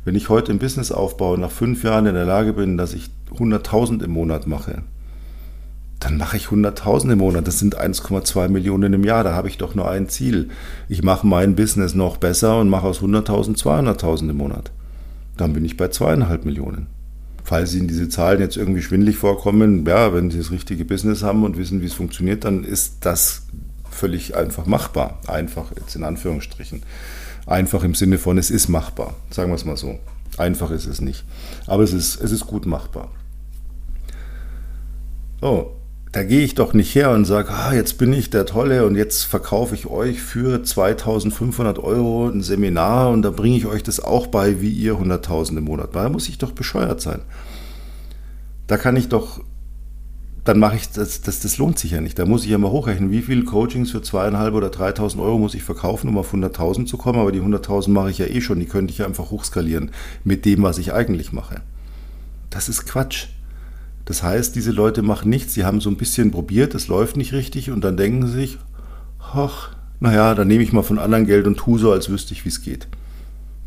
Wenn 0.04 0.16
ich 0.16 0.28
heute 0.28 0.52
ein 0.52 0.60
Business 0.60 0.92
aufbaue, 0.92 1.38
nach 1.38 1.52
fünf 1.52 1.82
Jahren 1.86 2.08
in 2.08 2.16
der 2.16 2.26
Lage 2.26 2.52
bin, 2.52 2.76
dass 2.76 2.94
ich 2.94 3.10
100.000 3.38 4.04
im 4.04 4.12
Monat 4.12 4.48
mache, 4.48 4.84
dann 6.02 6.18
mache 6.18 6.36
ich 6.36 6.48
100.000 6.48 7.14
im 7.14 7.20
Monat. 7.20 7.48
Das 7.48 7.60
sind 7.60 7.80
1,2 7.80 8.50
Millionen 8.50 8.94
im 8.94 9.04
Jahr. 9.04 9.24
Da 9.24 9.36
habe 9.36 9.48
ich 9.48 9.60
doch 9.60 9.76
nur 9.76 9.90
ein 9.90 10.10
Ziel. 10.10 10.50
Ich 10.90 11.04
mache 11.04 11.28
mein 11.28 11.56
Business 11.56 11.94
noch 11.94 12.18
besser 12.18 12.60
und 12.60 12.70
mache 12.70 12.88
aus 12.88 13.02
100.000 13.02 13.56
200.000 13.56 14.32
im 14.32 14.38
Monat. 14.38 14.72
Dann 15.38 15.54
bin 15.54 15.64
ich 15.64 15.78
bei 15.78 15.90
zweieinhalb 15.90 16.44
Millionen. 16.44 16.88
Falls 17.44 17.76
Ihnen 17.76 17.88
diese 17.88 18.10
Zahlen 18.10 18.40
jetzt 18.40 18.58
irgendwie 18.58 18.82
schwindlig 18.82 19.18
vorkommen, 19.18 19.86
ja, 19.86 20.12
wenn 20.12 20.32
Sie 20.32 20.40
das 20.40 20.50
richtige 20.50 20.86
Business 20.86 21.22
haben 21.22 21.44
und 21.44 21.56
wissen, 21.58 21.82
wie 21.82 21.86
es 21.86 21.94
funktioniert, 21.94 22.46
dann 22.46 22.64
ist 22.64 22.98
das 23.02 23.44
völlig 23.88 24.36
einfach 24.36 24.66
machbar. 24.66 25.20
Einfach 25.28 25.72
jetzt 25.78 25.96
in 25.96 26.04
Anführungsstrichen. 26.04 26.82
Einfach 27.46 27.84
im 27.84 27.94
Sinne 27.94 28.18
von, 28.18 28.40
es 28.40 28.50
ist 28.50 28.70
machbar. 28.70 29.14
Sagen 29.30 29.52
wir 29.52 29.56
es 29.56 29.66
mal 29.66 29.78
so. 29.78 30.00
Einfach 30.40 30.72
ist 30.72 30.88
es 30.88 31.00
nicht. 31.00 31.26
Aber 31.68 31.84
es 31.84 31.94
ist, 31.94 32.20
es 32.20 32.32
ist 32.32 32.48
gut 32.48 32.66
machbar. 32.66 33.12
So, 35.42 35.76
da 36.12 36.24
gehe 36.24 36.44
ich 36.44 36.56
doch 36.56 36.74
nicht 36.74 36.94
her 36.94 37.12
und 37.12 37.24
sage, 37.24 37.52
ah, 37.52 37.74
jetzt 37.74 37.98
bin 37.98 38.12
ich 38.12 38.30
der 38.30 38.46
Tolle 38.46 38.86
und 38.86 38.96
jetzt 38.96 39.24
verkaufe 39.24 39.76
ich 39.76 39.88
euch 39.88 40.22
für 40.22 40.62
2500 40.62 41.80
Euro 41.80 42.28
ein 42.28 42.42
Seminar 42.42 43.12
und 43.12 43.22
da 43.22 43.30
bringe 43.30 43.56
ich 43.56 43.66
euch 43.66 43.82
das 43.82 44.02
auch 44.02 44.28
bei, 44.28 44.60
wie 44.60 44.72
ihr 44.72 44.96
100.000 44.96 45.58
im 45.58 45.64
Monat. 45.64 45.96
Da 45.96 46.10
muss 46.10 46.28
ich 46.28 46.38
doch 46.38 46.52
bescheuert 46.52 47.00
sein. 47.00 47.22
Da 48.68 48.76
kann 48.76 48.98
ich 48.98 49.08
doch, 49.08 49.40
dann 50.44 50.60
mache 50.60 50.76
ich 50.76 50.90
das, 50.90 51.22
das, 51.22 51.40
das 51.40 51.58
lohnt 51.58 51.80
sich 51.80 51.92
ja 51.92 52.02
nicht. 52.02 52.20
Da 52.20 52.26
muss 52.26 52.44
ich 52.44 52.50
ja 52.50 52.58
mal 52.58 52.72
hochrechnen, 52.72 53.10
wie 53.10 53.22
viele 53.22 53.46
Coachings 53.46 53.92
für 53.92 54.02
zweieinhalb 54.02 54.54
oder 54.54 54.68
3.000 54.68 55.22
Euro 55.22 55.38
muss 55.38 55.56
ich 55.56 55.64
verkaufen, 55.64 56.10
um 56.10 56.18
auf 56.18 56.34
100.000 56.34 56.88
zu 56.88 56.98
kommen. 56.98 57.20
Aber 57.20 57.32
die 57.32 57.42
100.000 57.42 57.90
mache 57.90 58.12
ich 58.12 58.18
ja 58.18 58.26
eh 58.26 58.42
schon, 58.42 58.60
die 58.60 58.66
könnte 58.66 58.92
ich 58.92 58.98
ja 58.98 59.06
einfach 59.06 59.32
hochskalieren 59.32 59.92
mit 60.26 60.44
dem, 60.44 60.62
was 60.62 60.78
ich 60.78 60.92
eigentlich 60.92 61.32
mache. 61.32 61.62
Das 62.50 62.68
ist 62.68 62.86
Quatsch. 62.86 63.28
Das 64.12 64.24
heißt, 64.24 64.58
diese 64.58 64.72
Leute 64.72 65.04
machen 65.04 65.30
nichts, 65.30 65.54
sie 65.54 65.64
haben 65.64 65.80
so 65.80 65.90
ein 65.90 65.96
bisschen 65.96 66.32
probiert, 66.32 66.76
es 66.76 66.90
läuft 66.90 67.16
nicht 67.16 67.32
richtig 67.32 67.72
und 67.72 67.82
dann 67.82 67.96
denken 67.96 68.28
sie 68.28 68.34
sich, 68.34 68.58
ach, 69.22 69.70
naja, 70.02 70.36
dann 70.36 70.50
nehme 70.50 70.64
ich 70.64 70.74
mal 70.74 70.84
von 70.84 71.00
anderen 71.00 71.26
Geld 71.26 71.48
und 71.48 71.56
tue 71.56 71.80
so, 71.80 71.94
als 71.94 72.10
wüsste 72.10 72.34
ich, 72.34 72.44
wie 72.44 72.50
es 72.50 72.62
geht. 72.62 72.90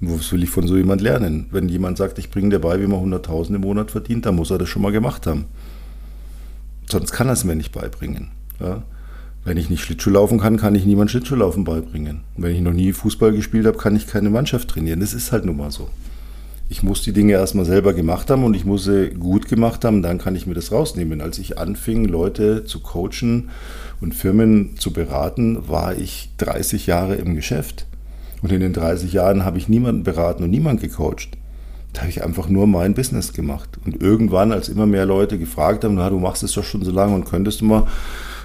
Was 0.03 0.31
will 0.33 0.43
ich 0.43 0.51
von 0.51 0.67
so 0.67 0.77
jemand 0.77 1.01
lernen? 1.01 1.47
Wenn 1.51 1.71
jemand 1.71 1.97
sagt, 1.97 2.19
ich 2.19 2.31
bringe 2.31 2.51
dir 2.51 2.59
bei, 2.59 2.79
wie 2.79 2.87
man 2.87 3.01
100.000 3.11 3.55
im 3.55 3.63
Monat 3.63 3.91
verdient, 3.91 4.27
dann 4.27 4.35
muss 4.35 4.51
er 4.51 4.59
das 4.59 4.69
schon 4.69 4.83
mal 4.83 4.93
gemacht 4.93 5.27
haben. 5.27 5.47
Sonst 6.91 7.13
kann 7.13 7.29
er 7.29 7.33
es 7.33 7.45
mir 7.45 7.57
nicht 7.57 7.73
beibringen. 7.73 8.29
Ja? 8.61 8.83
Wenn 9.47 9.57
ich 9.57 9.71
nicht 9.71 9.83
Schlittschuh 9.83 10.11
laufen 10.11 10.39
kann, 10.39 10.59
kann 10.59 10.75
ich 10.75 10.85
niemand 10.85 11.11
Schlittschuhlaufen 11.11 11.65
beibringen. 11.65 12.21
Wenn 12.37 12.55
ich 12.55 12.61
noch 12.61 12.75
nie 12.75 12.93
Fußball 12.93 13.33
gespielt 13.33 13.65
habe, 13.65 13.79
kann 13.79 13.97
ich 13.97 14.07
keine 14.07 14.29
Mannschaft 14.29 14.69
trainieren. 14.69 15.01
Das 15.01 15.15
ist 15.15 15.33
halt 15.33 15.47
nun 15.47 15.57
mal 15.57 15.71
so. 15.71 15.89
Ich 16.69 16.83
muss 16.83 17.03
die 17.03 17.13
Dinge 17.13 17.35
erstmal 17.35 17.67
selber 17.67 17.93
gemacht 17.93 18.31
haben 18.31 18.43
und 18.43 18.55
ich 18.55 18.65
muss 18.65 18.85
sie 18.85 19.11
gut 19.11 19.49
gemacht 19.49 19.85
haben, 19.85 20.03
dann 20.03 20.19
kann 20.19 20.35
ich 20.35 20.47
mir 20.47 20.55
das 20.55 20.73
rausnehmen. 20.73 21.21
Als 21.21 21.39
ich 21.39 21.59
anfing, 21.59 22.07
Leute 22.07 22.65
zu 22.65 22.81
coachen 22.81 23.51
und 24.01 24.15
Firmen 24.15 24.77
zu 24.79 24.93
beraten, 24.93 25.69
war 25.69 25.97
ich 25.97 26.31
30 26.39 26.87
Jahre 26.87 27.17
im 27.17 27.35
Geschäft. 27.35 27.87
Und 28.43 28.51
in 28.51 28.61
den 28.61 28.73
30 28.73 29.13
Jahren 29.13 29.45
habe 29.45 29.59
ich 29.59 29.69
niemanden 29.69 30.05
beraten 30.05 30.43
und 30.43 30.51
niemanden 30.51 30.83
gecoacht. 30.83 31.29
Da 31.93 32.01
habe 32.01 32.11
ich 32.11 32.25
einfach 32.25 32.49
nur 32.49 32.67
mein 32.67 32.95
Business 32.95 33.33
gemacht. 33.33 33.79
Und 33.85 34.03
irgendwann, 34.03 34.53
als 34.53 34.69
immer 34.69 34.87
mehr 34.87 35.07
Leute 35.07 35.39
gefragt 35.39 35.85
haben, 35.85 35.95
na, 35.95 36.11
du 36.11 36.19
machst 36.19 36.43
es 36.43 36.53
doch 36.53 36.65
schon 36.65 36.85
so 36.85 36.91
lange 36.91 37.15
und 37.15 37.25
könntest 37.25 37.61
du 37.61 37.67
mal, 37.67 37.87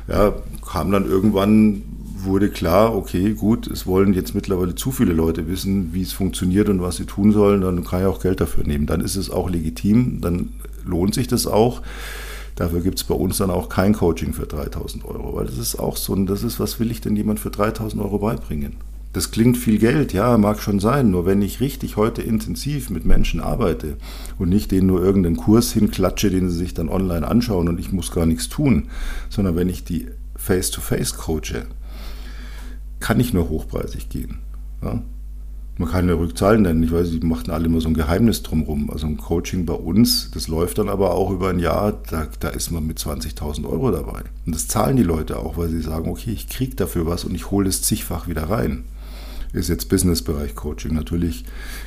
ja, 0.08 0.34
kam 0.66 0.92
dann 0.92 1.06
irgendwann, 1.06 1.82
wurde 2.24 2.50
klar, 2.50 2.96
okay, 2.96 3.34
gut, 3.34 3.68
es 3.68 3.86
wollen 3.86 4.14
jetzt 4.14 4.36
mittlerweile 4.36 4.76
zu 4.76 4.92
viele 4.92 5.14
Leute 5.14 5.48
wissen, 5.48 5.94
wie 5.94 6.02
es 6.02 6.14
funktioniert 6.14 6.70
und 6.70 6.82
was 6.82 6.98
sie 6.98 7.06
tun 7.06 7.32
sollen, 7.32 7.62
dann 7.62 7.84
kann 7.84 8.02
ich 8.02 8.08
auch 8.08 8.22
Geld 8.22 8.42
dafür 8.42 8.66
nehmen. 8.66 8.86
Dann 8.86 9.02
ist 9.02 9.16
es 9.16 9.30
auch 9.30 9.50
legitim, 9.50 10.22
dann 10.22 10.50
lohnt 10.86 11.14
sich 11.14 11.28
das 11.28 11.48
auch. 11.48 11.82
Dafür 12.56 12.82
gibt 12.82 12.98
es 12.98 13.06
bei 13.06 13.16
uns 13.16 13.38
dann 13.38 13.52
auch 13.52 13.70
kein 13.70 13.94
Coaching 13.94 14.34
für 14.34 14.46
3000 14.46 15.06
Euro, 15.06 15.36
weil 15.36 15.46
das 15.46 15.58
ist 15.58 15.80
auch 15.80 15.96
so, 15.96 16.14
das 16.16 16.44
ist, 16.44 16.60
was 16.60 16.80
will 16.80 16.92
ich 16.92 17.00
denn 17.00 17.16
jemand 17.16 17.40
für 17.40 17.52
3000 17.52 18.02
Euro 18.02 18.20
beibringen? 18.20 18.76
Das 19.14 19.32
klingt 19.32 19.58
viel 19.58 19.80
Geld, 19.80 20.14
ja, 20.14 20.38
mag 20.38 20.60
schon 20.60 20.80
sein, 20.80 21.10
nur 21.10 21.26
wenn 21.26 21.42
ich 21.42 21.62
richtig 21.62 21.98
heute 21.98 22.22
intensiv 22.22 22.90
mit 22.90 23.06
Menschen 23.06 23.40
arbeite 23.40 23.98
und 24.38 24.50
nicht 24.50 24.72
denen 24.72 24.88
nur 24.88 25.02
irgendeinen 25.02 25.38
Kurs 25.38 25.72
hinklatsche, 25.72 26.30
den 26.30 26.50
sie 26.50 26.58
sich 26.58 26.74
dann 26.74 26.90
online 26.90 27.28
anschauen 27.28 27.70
und 27.70 27.80
ich 27.80 27.92
muss 27.92 28.12
gar 28.12 28.26
nichts 28.26 28.50
tun, 28.50 28.90
sondern 29.30 29.56
wenn 29.56 29.70
ich 29.70 29.84
die 29.84 30.08
face-to-face 30.36 31.14
-face 31.14 31.18
coache, 31.18 31.66
kann 33.00 33.20
ich 33.20 33.34
nur 33.34 33.50
hochpreisig 33.50 34.10
gehen. 34.10 34.40
Ja? 34.84 35.02
Man 35.78 35.90
kann 35.90 36.10
ja 36.10 36.16
Rückzahlen 36.16 36.64
nennen. 36.64 36.84
Ich 36.84 36.92
weiß, 36.92 37.10
die 37.10 37.26
machten 37.26 37.52
alle 37.52 37.68
immer 37.68 37.80
so 37.80 37.88
ein 37.88 37.94
Geheimnis 37.94 38.44
drumherum. 38.44 38.90
Also 38.90 39.08
ein 39.08 39.16
Coaching 39.16 39.66
bei 39.66 39.74
uns, 39.74 40.30
das 40.32 40.50
läuft 40.50 40.78
dann 40.78 40.90
aber 40.90 41.14
auch 41.14 41.32
über 41.32 41.50
ein 41.50 41.60
Jahr, 41.60 41.94
da, 42.10 42.28
da 42.42 42.50
ist 42.50 42.72
man 42.72 42.86
mit 42.86 43.00
20.000 43.00 43.66
Euro 43.66 43.90
dabei. 43.90 44.24
Und 44.46 44.54
das 44.54 44.68
zahlen 44.68 44.98
die 44.98 45.04
Leute 45.04 45.38
auch, 45.38 45.56
weil 45.56 45.70
sie 45.70 45.82
sagen, 45.82 46.10
okay, 46.10 46.32
ich 46.32 46.50
kriege 46.50 46.76
dafür 46.76 47.06
was 47.06 47.24
und 47.24 47.34
ich 47.34 47.50
hole 47.50 47.70
es 47.70 47.82
zigfach 47.82 48.28
wieder 48.28 48.50
rein 48.50 48.84
ist 49.54 49.70
jetzt 49.70 49.90
Businessbereich 49.90 50.56
Coaching. 50.56 50.94
Natürlich 50.94 51.46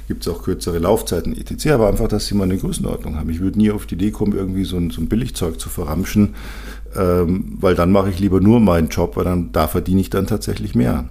gibt 0.09 0.27
es 0.27 0.33
auch 0.33 0.43
kürzere 0.43 0.79
Laufzeiten 0.79 1.37
etc., 1.37 1.69
aber 1.69 1.89
einfach, 1.89 2.09
dass 2.09 2.27
sie 2.27 2.35
mal 2.35 2.45
eine 2.45 2.59
Größenordnung 2.59 3.17
haben. 3.17 3.31
Ich 3.31 3.41
würde 3.41 3.59
nie 3.59 3.71
auf 3.71 3.87
die 3.87 3.95
Idee 3.95 4.11
kommen, 4.11 4.33
irgendwie 4.33 4.65
so 4.65 4.77
ein, 4.77 4.91
so 4.91 5.01
ein 5.01 5.09
Billigzeug 5.09 5.61
zu 5.61 5.69
verramschen, 5.69 6.35
ähm, 6.97 7.57
weil 7.61 7.75
dann 7.75 7.93
mache 7.93 8.11
ich 8.11 8.19
lieber 8.19 8.41
nur 8.41 8.61
meinen 8.61 8.89
Job, 8.89 9.17
weil 9.17 9.25
dann 9.25 9.53
da 9.53 9.69
verdiene 9.69 10.01
ich 10.01 10.11
dann 10.11 10.27
tatsächlich 10.27 10.75
mehr. 10.75 11.09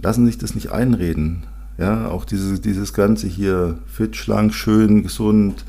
Lassen 0.00 0.26
sich 0.26 0.38
das 0.38 0.54
nicht 0.54 0.72
einreden. 0.72 1.44
Ja, 1.78 2.08
auch 2.08 2.24
dieses, 2.24 2.60
dieses 2.60 2.92
Ganze 2.92 3.26
hier, 3.26 3.78
fit, 3.86 4.16
schlank, 4.16 4.52
schön, 4.52 5.02
gesund, 5.02 5.64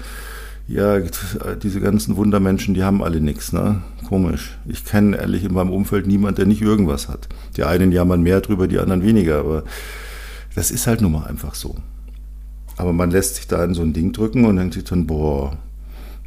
ja, 0.67 0.99
diese 1.61 1.79
ganzen 1.81 2.15
Wundermenschen, 2.15 2.73
die 2.73 2.83
haben 2.83 3.03
alle 3.03 3.19
nichts, 3.19 3.51
ne? 3.51 3.81
Komisch. 4.07 4.57
Ich 4.65 4.85
kenne 4.85 5.17
ehrlich 5.17 5.43
in 5.43 5.53
meinem 5.53 5.71
Umfeld 5.71 6.07
niemanden, 6.07 6.35
der 6.37 6.45
nicht 6.45 6.61
irgendwas 6.61 7.09
hat. 7.09 7.27
Die 7.57 7.63
einen 7.63 7.91
jammern 7.91 8.21
mehr 8.21 8.41
drüber, 8.41 8.67
die 8.67 8.79
anderen 8.79 9.03
weniger, 9.03 9.39
aber 9.39 9.63
das 10.55 10.71
ist 10.71 10.87
halt 10.87 11.01
nun 11.01 11.13
mal 11.13 11.25
einfach 11.25 11.55
so. 11.55 11.75
Aber 12.77 12.93
man 12.93 13.11
lässt 13.11 13.35
sich 13.35 13.47
da 13.47 13.63
in 13.63 13.73
so 13.73 13.81
ein 13.81 13.93
Ding 13.93 14.13
drücken 14.13 14.45
und 14.45 14.55
denkt 14.55 14.73
sich 14.73 14.83
dann, 14.83 15.05
boah, 15.05 15.57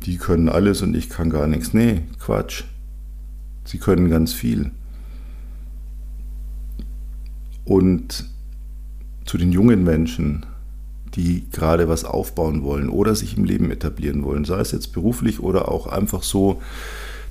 die 0.07 0.16
können 0.19 0.49
alles 0.49 0.83
und 0.83 0.97
ich 0.97 1.11
kann 1.11 1.31
gar 1.31 1.47
nichts. 1.47 1.75
Nee, 1.75 2.03
Quatsch. 2.21 2.64
Sie 3.64 3.79
können 3.79 4.09
ganz 4.09 4.33
viel. 4.33 4.71
Und 7.64 8.25
zu 9.25 9.37
den 9.37 9.51
jungen 9.51 9.83
Menschen, 9.83 10.47
die 11.16 11.51
gerade 11.51 11.88
was 11.88 12.05
aufbauen 12.05 12.62
wollen 12.62 12.88
oder 12.88 13.16
sich 13.16 13.37
im 13.37 13.45
Leben 13.45 13.73
etablieren 13.73 14.23
wollen, 14.23 14.45
sei 14.45 14.61
es 14.61 14.71
jetzt 14.71 14.92
beruflich 14.92 15.40
oder 15.40 15.69
auch 15.69 15.88
einfach 15.88 16.23
so 16.23 16.62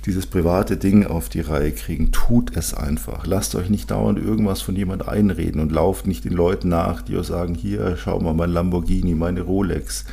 dieses 0.04 0.26
private 0.26 0.76
Ding 0.76 1.06
auf 1.06 1.30
die 1.30 1.40
Reihe 1.40 1.72
kriegen. 1.72 2.12
Tut 2.12 2.54
es 2.56 2.74
einfach. 2.74 3.26
Lasst 3.26 3.54
euch 3.54 3.70
nicht 3.70 3.90
dauernd 3.90 4.18
irgendwas 4.18 4.60
von 4.60 4.76
jemand 4.76 5.08
einreden 5.08 5.60
und 5.60 5.72
lauft 5.72 6.06
nicht 6.06 6.24
den 6.24 6.34
Leuten 6.34 6.68
nach, 6.68 7.00
die 7.00 7.16
euch 7.16 7.26
sagen, 7.26 7.54
hier, 7.54 7.96
schau 7.96 8.20
mal, 8.20 8.34
mein 8.34 8.50
Lamborghini, 8.50 9.14
meine 9.14 9.40
Rolex, 9.40 10.04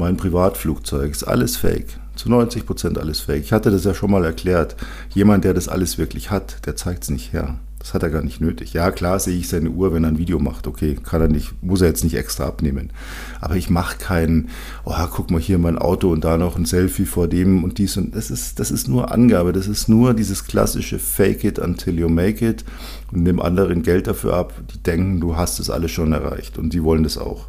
mein 0.00 0.16
Privatflugzeug, 0.16 1.12
ist 1.12 1.24
alles 1.24 1.56
fake. 1.56 2.00
Zu 2.16 2.28
90 2.30 2.66
Prozent 2.66 2.98
alles 2.98 3.20
fake. 3.20 3.44
Ich 3.44 3.52
hatte 3.52 3.70
das 3.70 3.84
ja 3.84 3.94
schon 3.94 4.10
mal 4.10 4.24
erklärt. 4.24 4.74
Jemand, 5.14 5.44
der 5.44 5.54
das 5.54 5.68
alles 5.68 5.98
wirklich 5.98 6.30
hat, 6.30 6.66
der 6.66 6.74
zeigt 6.74 7.04
es 7.04 7.10
nicht 7.10 7.32
her. 7.32 7.58
Das 7.78 7.94
hat 7.94 8.02
er 8.02 8.10
gar 8.10 8.22
nicht 8.22 8.42
nötig. 8.42 8.74
Ja, 8.74 8.90
klar 8.90 9.18
sehe 9.20 9.38
ich 9.38 9.48
seine 9.48 9.70
Uhr, 9.70 9.92
wenn 9.92 10.04
er 10.04 10.10
ein 10.10 10.18
Video 10.18 10.38
macht. 10.38 10.66
Okay, 10.66 10.96
kann 11.02 11.22
er 11.22 11.28
nicht, 11.28 11.62
muss 11.62 11.80
er 11.80 11.88
jetzt 11.88 12.04
nicht 12.04 12.14
extra 12.14 12.46
abnehmen. 12.46 12.92
Aber 13.40 13.56
ich 13.56 13.70
mache 13.70 13.96
keinen, 13.96 14.50
oh, 14.84 14.94
guck 15.10 15.30
mal 15.30 15.40
hier 15.40 15.58
mein 15.58 15.78
Auto 15.78 16.10
und 16.10 16.24
da 16.24 16.36
noch 16.36 16.56
ein 16.56 16.66
Selfie 16.66 17.06
vor 17.06 17.26
dem 17.26 17.64
und 17.64 17.78
dies 17.78 17.96
und 17.96 18.14
das 18.14 18.30
ist, 18.30 18.58
das 18.58 18.70
ist 18.70 18.88
nur 18.88 19.12
Angabe. 19.12 19.52
Das 19.52 19.66
ist 19.66 19.88
nur 19.88 20.12
dieses 20.12 20.44
klassische 20.44 20.98
Fake 20.98 21.44
it 21.44 21.58
until 21.58 21.98
you 21.98 22.08
make 22.08 22.46
it 22.46 22.64
und 23.12 23.22
nimm 23.22 23.40
anderen 23.40 23.82
Geld 23.82 24.06
dafür 24.06 24.34
ab. 24.34 24.52
Die 24.74 24.82
denken, 24.82 25.20
du 25.20 25.36
hast 25.36 25.58
es 25.58 25.70
alles 25.70 25.90
schon 25.90 26.12
erreicht 26.12 26.58
und 26.58 26.74
die 26.74 26.82
wollen 26.82 27.02
das 27.02 27.16
auch. 27.16 27.48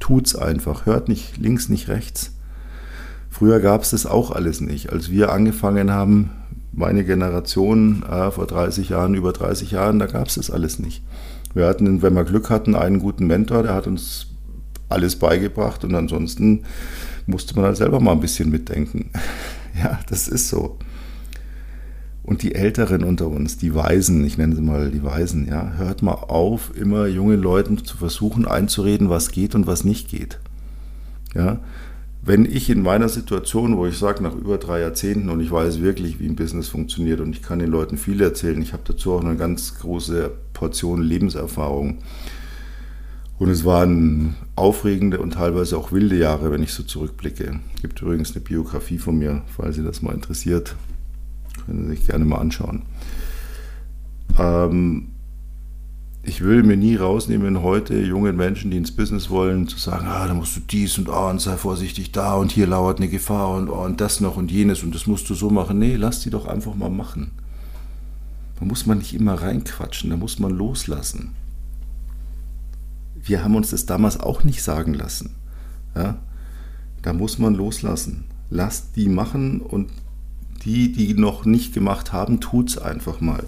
Tut's 0.00 0.34
einfach. 0.34 0.86
Hört 0.86 1.08
nicht 1.08 1.38
links, 1.38 1.68
nicht 1.68 1.88
rechts. 1.88 2.32
Früher 3.30 3.60
gab 3.60 3.82
es 3.82 3.90
das 3.90 4.06
auch 4.06 4.32
alles 4.32 4.60
nicht. 4.60 4.92
Als 4.92 5.10
wir 5.10 5.32
angefangen 5.32 5.92
haben, 5.92 6.30
meine 6.72 7.04
Generation 7.04 8.02
äh, 8.02 8.30
vor 8.30 8.46
30 8.46 8.88
Jahren, 8.88 9.14
über 9.14 9.32
30 9.32 9.70
Jahren, 9.70 9.98
da 9.98 10.06
gab 10.06 10.26
es 10.26 10.34
das 10.34 10.50
alles 10.50 10.78
nicht. 10.78 11.02
Wir 11.54 11.66
hatten, 11.66 12.02
wenn 12.02 12.14
wir 12.14 12.24
Glück 12.24 12.50
hatten, 12.50 12.74
einen 12.74 12.98
guten 12.98 13.26
Mentor, 13.26 13.62
der 13.62 13.74
hat 13.74 13.86
uns 13.86 14.26
alles 14.88 15.16
beigebracht 15.16 15.84
und 15.84 15.94
ansonsten 15.94 16.64
musste 17.26 17.54
man 17.54 17.64
halt 17.64 17.76
selber 17.76 18.00
mal 18.00 18.12
ein 18.12 18.20
bisschen 18.20 18.50
mitdenken. 18.50 19.10
ja, 19.82 20.00
das 20.08 20.28
ist 20.28 20.48
so. 20.48 20.78
Und 22.30 22.44
die 22.44 22.54
Älteren 22.54 23.02
unter 23.02 23.26
uns, 23.26 23.58
die 23.58 23.74
Weisen, 23.74 24.24
ich 24.24 24.38
nenne 24.38 24.54
sie 24.54 24.62
mal 24.62 24.92
die 24.92 25.02
Weisen, 25.02 25.48
ja, 25.48 25.72
hört 25.72 26.00
mal 26.00 26.12
auf, 26.12 26.70
immer 26.76 27.08
jungen 27.08 27.42
Leuten 27.42 27.84
zu 27.84 27.96
versuchen 27.96 28.46
einzureden, 28.46 29.10
was 29.10 29.32
geht 29.32 29.56
und 29.56 29.66
was 29.66 29.82
nicht 29.82 30.08
geht. 30.08 30.38
Ja, 31.34 31.58
wenn 32.22 32.44
ich 32.44 32.70
in 32.70 32.82
meiner 32.82 33.08
Situation, 33.08 33.76
wo 33.76 33.84
ich 33.84 33.98
sage, 33.98 34.22
nach 34.22 34.36
über 34.36 34.58
drei 34.58 34.78
Jahrzehnten 34.78 35.28
und 35.28 35.40
ich 35.40 35.50
weiß 35.50 35.80
wirklich, 35.80 36.20
wie 36.20 36.28
ein 36.28 36.36
Business 36.36 36.68
funktioniert 36.68 37.18
und 37.18 37.34
ich 37.34 37.42
kann 37.42 37.58
den 37.58 37.68
Leuten 37.68 37.98
viel 37.98 38.20
erzählen, 38.20 38.62
ich 38.62 38.74
habe 38.74 38.84
dazu 38.86 39.14
auch 39.14 39.24
eine 39.24 39.34
ganz 39.34 39.80
große 39.80 40.30
Portion 40.52 41.02
Lebenserfahrung. 41.02 41.98
Und 43.40 43.48
es 43.48 43.64
waren 43.64 44.36
aufregende 44.54 45.18
und 45.18 45.32
teilweise 45.32 45.76
auch 45.76 45.90
wilde 45.90 46.16
Jahre, 46.16 46.52
wenn 46.52 46.62
ich 46.62 46.74
so 46.74 46.84
zurückblicke. 46.84 47.58
Es 47.74 47.82
gibt 47.82 48.00
übrigens 48.00 48.36
eine 48.36 48.44
Biografie 48.44 48.98
von 48.98 49.18
mir, 49.18 49.42
falls 49.48 49.74
Sie 49.74 49.82
das 49.82 50.00
mal 50.00 50.14
interessiert. 50.14 50.76
Können 51.70 51.84
Sie 51.84 51.94
sich 51.94 52.06
gerne 52.08 52.24
mal 52.24 52.38
anschauen. 52.38 52.82
Ähm, 54.36 55.10
ich 56.24 56.42
will 56.42 56.64
mir 56.64 56.76
nie 56.76 56.96
rausnehmen, 56.96 57.62
heute 57.62 57.96
jungen 57.96 58.34
Menschen, 58.34 58.72
die 58.72 58.76
ins 58.76 58.90
Business 58.90 59.30
wollen, 59.30 59.68
zu 59.68 59.78
sagen, 59.78 60.08
ah, 60.08 60.26
da 60.26 60.34
musst 60.34 60.56
du 60.56 60.60
dies 60.68 60.98
und 60.98 61.08
oh, 61.08 61.28
und 61.28 61.40
sei 61.40 61.56
vorsichtig 61.56 62.10
da 62.10 62.34
und 62.34 62.50
hier 62.50 62.66
lauert 62.66 62.98
eine 62.98 63.06
Gefahr 63.06 63.54
und 63.54 63.68
oh, 63.68 63.84
und 63.84 64.00
das 64.00 64.20
noch 64.20 64.36
und 64.36 64.50
jenes 64.50 64.82
und 64.82 64.96
das 64.96 65.06
musst 65.06 65.30
du 65.30 65.34
so 65.34 65.48
machen. 65.48 65.78
Nee, 65.78 65.94
lass 65.94 66.18
die 66.18 66.30
doch 66.30 66.46
einfach 66.46 66.74
mal 66.74 66.90
machen. 66.90 67.30
Da 68.58 68.64
muss 68.64 68.84
man 68.86 68.98
nicht 68.98 69.14
immer 69.14 69.34
reinquatschen, 69.34 70.10
da 70.10 70.16
muss 70.16 70.40
man 70.40 70.50
loslassen. 70.50 71.36
Wir 73.14 73.44
haben 73.44 73.54
uns 73.54 73.70
das 73.70 73.86
damals 73.86 74.18
auch 74.18 74.42
nicht 74.42 74.64
sagen 74.64 74.92
lassen. 74.92 75.36
Ja? 75.94 76.16
Da 77.02 77.12
muss 77.12 77.38
man 77.38 77.54
loslassen. 77.54 78.24
Lasst 78.50 78.96
die 78.96 79.08
machen 79.08 79.60
und 79.60 79.88
die, 80.62 80.92
die 80.92 81.14
noch 81.14 81.44
nicht 81.44 81.72
gemacht 81.72 82.12
haben, 82.12 82.40
tut's 82.40 82.78
einfach 82.78 83.20
mal 83.20 83.44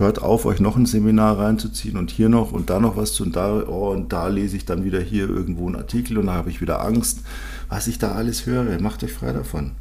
hört 0.00 0.22
auf, 0.22 0.46
euch 0.46 0.60
noch 0.60 0.76
ein 0.76 0.86
Seminar 0.86 1.38
reinzuziehen 1.38 1.96
und 1.96 2.10
hier 2.10 2.30
noch 2.30 2.52
und 2.52 2.70
da 2.70 2.80
noch 2.80 2.96
was 2.96 3.20
und 3.20 3.36
da, 3.36 3.62
oh, 3.68 3.90
und 3.90 4.12
da 4.12 4.26
lese 4.28 4.56
ich 4.56 4.64
dann 4.64 4.82
wieder 4.82 4.98
hier 4.98 5.28
irgendwo 5.28 5.66
einen 5.66 5.76
Artikel 5.76 6.18
und 6.18 6.26
da 6.26 6.32
habe 6.32 6.50
ich 6.50 6.60
wieder 6.60 6.82
Angst, 6.82 7.20
was 7.68 7.86
ich 7.86 7.98
da 7.98 8.12
alles 8.12 8.46
höre. 8.46 8.80
Macht 8.80 9.04
euch 9.04 9.12
frei 9.12 9.32
davon. 9.32 9.72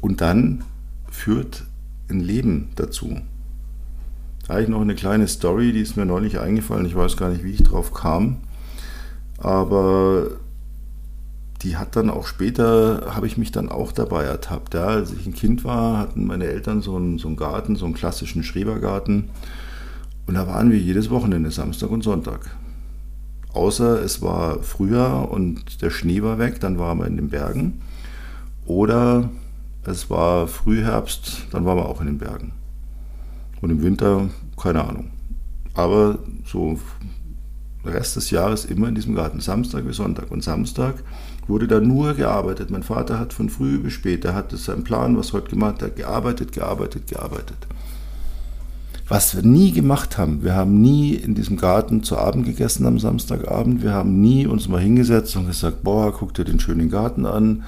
Und 0.00 0.20
dann 0.20 0.64
führt 1.08 1.64
ein 2.10 2.20
Leben 2.20 2.70
dazu. 2.74 3.20
Da 4.46 4.54
habe 4.54 4.64
ich 4.64 4.68
noch 4.68 4.80
eine 4.80 4.96
kleine 4.96 5.28
Story, 5.28 5.72
die 5.72 5.80
ist 5.80 5.96
mir 5.96 6.04
neulich 6.04 6.40
eingefallen. 6.40 6.84
Ich 6.84 6.96
weiß 6.96 7.16
gar 7.16 7.30
nicht, 7.30 7.44
wie 7.44 7.52
ich 7.52 7.62
drauf 7.62 7.94
kam. 7.94 8.38
Aber 9.38 10.26
die 11.62 11.76
hat 11.76 11.94
dann 11.94 12.10
auch 12.10 12.26
später, 12.26 13.14
habe 13.14 13.26
ich 13.26 13.38
mich 13.38 13.52
dann 13.52 13.68
auch 13.68 13.92
dabei 13.92 14.24
ertappt. 14.24 14.74
Ja. 14.74 14.86
Als 14.86 15.12
ich 15.12 15.26
ein 15.26 15.34
Kind 15.34 15.64
war, 15.64 15.98
hatten 15.98 16.26
meine 16.26 16.46
Eltern 16.46 16.82
so 16.82 16.96
einen, 16.96 17.18
so 17.18 17.28
einen 17.28 17.36
Garten, 17.36 17.76
so 17.76 17.84
einen 17.84 17.94
klassischen 17.94 18.42
Schrebergarten. 18.42 19.30
Und 20.26 20.34
da 20.34 20.46
waren 20.46 20.70
wir 20.70 20.78
jedes 20.78 21.10
Wochenende, 21.10 21.50
Samstag 21.50 21.90
und 21.90 22.02
Sonntag. 22.02 22.56
Außer 23.52 24.02
es 24.02 24.22
war 24.22 24.62
Frühjahr 24.62 25.30
und 25.30 25.82
der 25.82 25.90
Schnee 25.90 26.22
war 26.22 26.38
weg, 26.38 26.58
dann 26.60 26.78
waren 26.78 26.98
wir 26.98 27.06
in 27.06 27.16
den 27.16 27.28
Bergen. 27.28 27.80
Oder 28.66 29.30
es 29.84 30.10
war 30.10 30.48
Frühherbst, 30.48 31.48
dann 31.50 31.64
waren 31.64 31.76
wir 31.76 31.88
auch 31.88 32.00
in 32.00 32.06
den 32.06 32.18
Bergen. 32.18 32.52
Und 33.60 33.70
im 33.70 33.82
Winter, 33.82 34.30
keine 34.60 34.84
Ahnung. 34.84 35.10
Aber 35.74 36.18
so 36.44 36.78
Rest 37.84 38.16
des 38.16 38.30
Jahres 38.30 38.64
immer 38.64 38.88
in 38.88 38.94
diesem 38.94 39.14
Garten, 39.14 39.40
Samstag 39.40 39.84
bis 39.84 39.96
Sonntag. 39.96 40.30
Und 40.30 40.42
Samstag 40.42 41.02
wurde 41.48 41.68
da 41.68 41.80
nur 41.80 42.14
gearbeitet. 42.14 42.70
Mein 42.70 42.82
Vater 42.82 43.18
hat 43.18 43.32
von 43.32 43.48
früh 43.48 43.78
bis 43.78 43.92
spät, 43.92 44.24
er 44.24 44.34
hatte 44.34 44.56
seinen 44.56 44.84
Plan, 44.84 45.16
was 45.16 45.32
heute 45.32 45.50
gemacht 45.50 45.82
hat, 45.82 45.96
gearbeitet, 45.96 46.52
gearbeitet, 46.52 47.08
gearbeitet. 47.08 47.58
Was 49.08 49.34
wir 49.34 49.42
nie 49.42 49.72
gemacht 49.72 50.16
haben, 50.16 50.42
wir 50.42 50.54
haben 50.54 50.80
nie 50.80 51.14
in 51.14 51.34
diesem 51.34 51.56
Garten 51.56 52.02
zu 52.02 52.16
Abend 52.16 52.46
gegessen 52.46 52.86
am 52.86 52.98
Samstagabend, 52.98 53.82
wir 53.82 53.92
haben 53.92 54.20
nie 54.20 54.46
uns 54.46 54.68
mal 54.68 54.80
hingesetzt 54.80 55.36
und 55.36 55.46
gesagt, 55.46 55.82
boah, 55.82 56.12
guck 56.12 56.32
dir 56.34 56.44
den 56.44 56.60
schönen 56.60 56.88
Garten 56.88 57.26
an. 57.26 57.64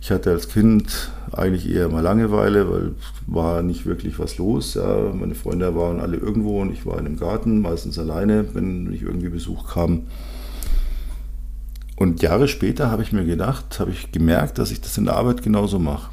Ich 0.00 0.10
hatte 0.10 0.30
als 0.30 0.48
Kind 0.48 1.10
eigentlich 1.32 1.68
eher 1.68 1.88
mal 1.88 2.02
Langeweile, 2.02 2.70
weil 2.70 2.92
war 3.26 3.62
nicht 3.62 3.86
wirklich 3.86 4.18
was 4.18 4.36
los. 4.36 4.74
Ja, 4.74 5.12
meine 5.14 5.34
Freunde 5.34 5.74
waren 5.74 5.98
alle 5.98 6.18
irgendwo 6.18 6.60
und 6.60 6.72
ich 6.72 6.84
war 6.84 6.98
in 6.98 7.06
einem 7.06 7.18
Garten, 7.18 7.60
meistens 7.60 7.98
alleine, 7.98 8.44
wenn 8.54 8.84
nicht 8.84 9.02
irgendwie 9.02 9.30
Besuch 9.30 9.72
kam. 9.72 10.02
Und 11.96 12.22
Jahre 12.22 12.48
später 12.48 12.90
habe 12.90 13.02
ich 13.02 13.12
mir 13.12 13.24
gedacht, 13.24 13.78
habe 13.78 13.92
ich 13.92 14.10
gemerkt, 14.10 14.58
dass 14.58 14.70
ich 14.70 14.80
das 14.80 14.98
in 14.98 15.04
der 15.04 15.16
Arbeit 15.16 15.42
genauso 15.42 15.78
mache. 15.78 16.10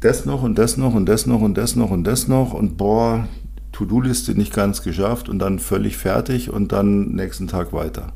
Das 0.00 0.26
noch 0.26 0.42
und 0.42 0.58
das 0.58 0.76
noch 0.76 0.94
und 0.94 1.06
das 1.06 1.26
noch 1.26 1.40
und 1.40 1.56
das 1.56 1.76
noch 1.76 1.90
und 1.90 2.04
das 2.04 2.28
noch 2.28 2.52
und 2.52 2.76
boah, 2.76 3.26
To-Do-Liste 3.72 4.34
nicht 4.34 4.52
ganz 4.52 4.82
geschafft 4.82 5.28
und 5.28 5.38
dann 5.38 5.58
völlig 5.58 5.96
fertig 5.96 6.50
und 6.50 6.72
dann 6.72 7.12
nächsten 7.12 7.48
Tag 7.48 7.72
weiter. 7.72 8.12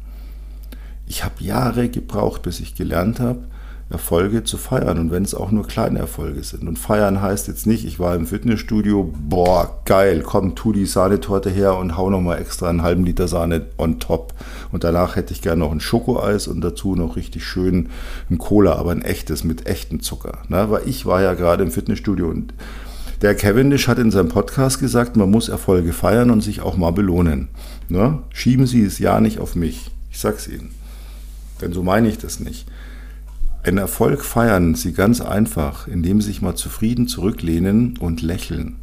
Ich 1.07 1.25
habe 1.25 1.43
Jahre 1.43 1.89
gebraucht, 1.89 2.43
bis 2.43 2.61
ich 2.61 2.75
gelernt 2.75 3.21
habe, 3.21 3.45
Erfolge 3.91 4.45
zu 4.45 4.57
feiern 4.57 5.01
und 5.01 5.11
wenn 5.11 5.25
es 5.25 5.35
auch 5.35 5.51
nur 5.51 5.67
kleine 5.67 5.99
Erfolge 5.99 6.45
sind. 6.45 6.69
Und 6.69 6.79
feiern 6.79 7.21
heißt 7.21 7.49
jetzt 7.49 7.67
nicht, 7.67 7.85
ich 7.85 7.99
war 7.99 8.15
im 8.15 8.25
Fitnessstudio, 8.25 9.13
boah, 9.29 9.81
geil, 9.85 10.23
komm, 10.25 10.55
tu 10.55 10.73
die 10.73 10.87
Sahnetorte 10.87 11.51
her 11.51 11.77
und 11.77 11.97
hau 11.97 12.09
nochmal 12.09 12.41
extra 12.41 12.71
einen 12.71 12.83
halben 12.83 13.05
Liter 13.05 13.27
Sahne 13.27 13.67
on 13.79 13.99
top. 13.99 14.33
Und 14.71 14.85
danach 14.85 15.17
hätte 15.17 15.33
ich 15.33 15.43
gerne 15.43 15.59
noch 15.59 15.73
ein 15.73 15.81
Schokoeis 15.81 16.47
und 16.47 16.61
dazu 16.61 16.95
noch 16.95 17.17
richtig 17.17 17.45
schön 17.45 17.89
ein 18.31 18.39
Cola, 18.39 18.77
aber 18.77 18.93
ein 18.93 19.03
echtes 19.03 19.43
mit 19.43 19.67
echtem 19.67 20.01
Zucker. 20.01 20.39
Ne? 20.49 20.71
Weil 20.71 20.89
ich 20.89 21.05
war 21.05 21.21
ja 21.21 21.35
gerade 21.35 21.65
im 21.65 21.73
Fitnessstudio 21.73 22.29
und 22.29 22.55
der 23.23 23.35
Cavendish 23.35 23.89
hat 23.89 23.99
in 23.99 24.13
seinem 24.13 24.29
Podcast 24.29 24.79
gesagt, 24.79 25.17
man 25.17 25.31
muss 25.31 25.49
Erfolge 25.49 25.93
feiern 25.93 26.31
und 26.31 26.43
sich 26.43 26.63
auch 26.63 26.77
mal 26.77 26.93
belohnen. 26.93 27.49
Ne? 27.89 28.21
Schieben 28.33 28.67
Sie 28.69 28.83
es 28.83 29.01
ja 29.01 29.21
nicht 29.21 29.41
auf 29.41 29.57
mich. 29.57 29.91
Ich 30.13 30.21
sag's 30.21 30.47
Ihnen. 30.47 30.71
Denn 31.61 31.73
so 31.73 31.83
meine 31.83 32.09
ich 32.09 32.19
das 32.19 32.41
nicht. 32.41 32.67
Einen 33.63 33.79
Erfolg 33.79 34.25
feiern 34.25 34.75
Sie 34.75 34.93
ganz 34.93 35.21
einfach, 35.21 35.87
indem 35.87 36.21
Sie 36.21 36.29
sich 36.29 36.41
mal 36.41 36.55
zufrieden 36.55 37.09
zurücklehnen 37.09 37.99
und 37.99 38.23
lächeln. 38.23 38.77